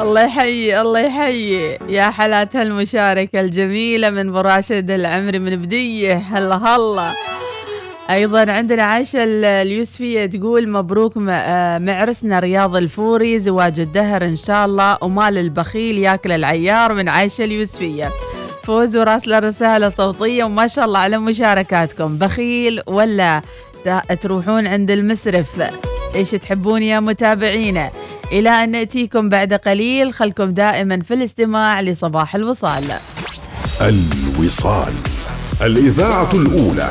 الله 0.00 0.20
يحيي 0.24 0.80
الله 0.80 1.00
يحيي. 1.00 1.78
يا 1.88 2.02
حالات 2.02 2.56
هالمشاركة 2.56 3.40
الجميلة 3.40 4.10
من 4.10 4.28
أبو 4.28 4.40
راشد 4.40 4.90
العمري 4.90 5.38
من 5.38 5.62
بدية. 5.62 6.14
هلا 6.14 6.56
هلا. 6.56 7.12
أيضا 8.10 8.52
عندنا 8.52 8.82
عائشة 8.82 9.24
ال- 9.24 9.44
اليوسفية 9.44 10.26
تقول 10.26 10.68
مبروك 10.70 11.12
آه، 11.28 11.78
معرسنا 11.78 12.38
رياض 12.38 12.76
الفوري 12.76 13.38
زواج 13.38 13.80
الدهر 13.80 14.24
إن 14.24 14.36
شاء 14.36 14.66
الله 14.66 14.98
ومال 15.02 15.38
البخيل 15.38 15.98
ياكل 15.98 16.32
العيار 16.32 16.94
من 16.94 17.08
عائشة 17.08 17.44
اليوسفية. 17.44 18.10
فوز 18.64 18.96
وراسله 18.96 19.38
رسالة 19.38 19.88
صوتية 19.88 20.44
وما 20.44 20.66
شاء 20.66 20.84
الله 20.84 20.98
على 20.98 21.18
مشاركاتكم. 21.18 22.18
بخيل 22.18 22.82
ولا 22.86 23.42
تروحون 24.20 24.66
عند 24.66 24.90
المسرف. 24.90 25.62
إيش 26.14 26.30
تحبون 26.30 26.82
يا 26.82 27.00
متابعينا؟ 27.00 27.90
إلى 28.32 28.50
أن 28.50 28.70
نأتيكم 28.70 29.28
بعد 29.28 29.52
قليل 29.52 30.14
خلكم 30.14 30.50
دائما 30.50 31.00
في 31.00 31.14
الاستماع 31.14 31.80
لصباح 31.80 32.34
الوصال. 32.34 32.84
الوصال 33.80 34.92
الإذاعة 35.62 36.30
الأولى. 36.34 36.90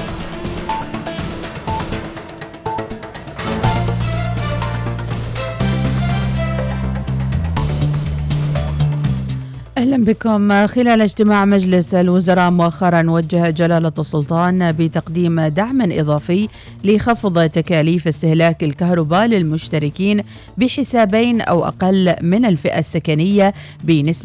بكم. 10.11 10.67
خلال 10.67 11.01
اجتماع 11.01 11.45
مجلس 11.45 11.93
الوزراء 11.93 12.51
مؤخرا 12.51 13.09
وجه 13.09 13.49
جلالة 13.49 13.91
السلطان 13.99 14.71
بتقديم 14.71 15.41
دعم 15.41 15.81
إضافي 15.81 16.47
لخفض 16.83 17.49
تكاليف 17.49 18.07
استهلاك 18.07 18.63
الكهرباء 18.63 19.25
للمشتركين 19.25 20.23
بحسابين 20.57 21.41
أو 21.41 21.65
أقل 21.65 22.15
من 22.21 22.45
الفئة 22.45 22.79
السكنية 22.79 23.53
بنسبة 23.83 24.11